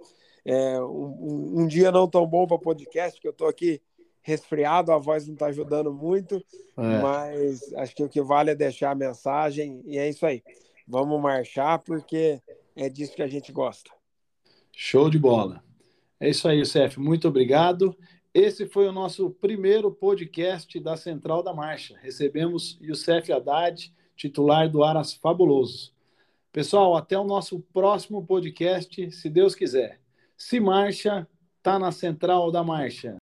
É, 0.50 0.82
um, 0.82 1.60
um, 1.60 1.68
dia 1.68 1.92
não 1.92 2.08
tão 2.08 2.26
bom 2.26 2.48
para 2.48 2.58
podcast, 2.58 3.18
porque 3.18 3.28
eu 3.28 3.32
estou 3.32 3.50
aqui 3.50 3.82
resfriado, 4.22 4.94
a 4.94 4.98
voz 4.98 5.28
não 5.28 5.34
está 5.34 5.48
ajudando 5.48 5.94
muito, 5.94 6.38
é. 6.78 7.02
mas 7.02 7.74
acho 7.74 7.94
que 7.94 8.02
o 8.02 8.08
que 8.08 8.22
vale 8.22 8.52
é 8.52 8.56
deixar 8.56 8.92
a 8.92 8.96
mensagem 8.96 9.82
e 9.86 9.98
é 9.98 10.08
isso 10.08 10.26
aí. 10.26 10.42
Vamos 10.88 11.22
marchar 11.22 11.80
porque 11.80 12.42
é 12.78 12.88
disso 12.88 13.14
que 13.14 13.22
a 13.22 13.28
gente 13.28 13.52
gosta. 13.52 13.92
Show 14.72 15.10
de 15.10 15.20
bola. 15.20 15.62
É 16.18 16.30
isso 16.30 16.48
aí, 16.48 16.60
Youssef. 16.60 16.98
Muito 16.98 17.28
obrigado. 17.28 17.94
Esse 18.34 18.66
foi 18.66 18.88
o 18.88 18.94
nosso 18.94 19.30
primeiro 19.30 19.92
podcast 19.92 20.80
da 20.80 20.96
Central 20.96 21.44
da 21.44 21.54
Marcha. 21.54 21.98
Recebemos 22.02 22.78
Youssef 22.82 23.34
Haddad, 23.34 23.94
titular 24.16 24.70
do 24.70 24.82
Aras 24.82 25.14
Fabuloso. 25.14 25.92
Pessoal, 26.54 26.96
até 26.96 27.20
o 27.20 27.26
nosso 27.26 27.60
próximo 27.74 28.26
podcast, 28.26 29.12
se 29.12 29.30
Deus 29.30 29.54
quiser. 29.54 30.00
Se 30.40 30.60
marcha, 30.60 31.28
tá 31.64 31.80
na 31.80 31.92
central 31.92 32.52
da 32.52 32.64
marcha. 32.64 33.16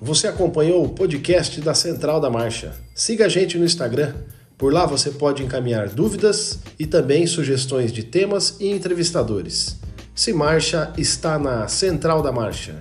Você 0.00 0.26
acompanhou 0.26 0.82
o 0.82 0.88
podcast 0.88 1.60
da 1.60 1.74
Central 1.74 2.20
da 2.20 2.30
Marcha. 2.30 2.74
Siga 2.94 3.26
a 3.26 3.28
gente 3.28 3.58
no 3.58 3.66
Instagram. 3.66 4.14
Por 4.56 4.72
lá 4.72 4.86
você 4.86 5.10
pode 5.10 5.42
encaminhar 5.42 5.90
dúvidas 5.90 6.60
e 6.78 6.86
também 6.86 7.26
sugestões 7.26 7.92
de 7.92 8.02
temas 8.02 8.58
e 8.58 8.70
entrevistadores. 8.70 9.78
Se 10.14 10.32
Marcha 10.32 10.90
está 10.96 11.38
na 11.38 11.68
Central 11.68 12.22
da 12.22 12.32
Marcha. 12.32 12.80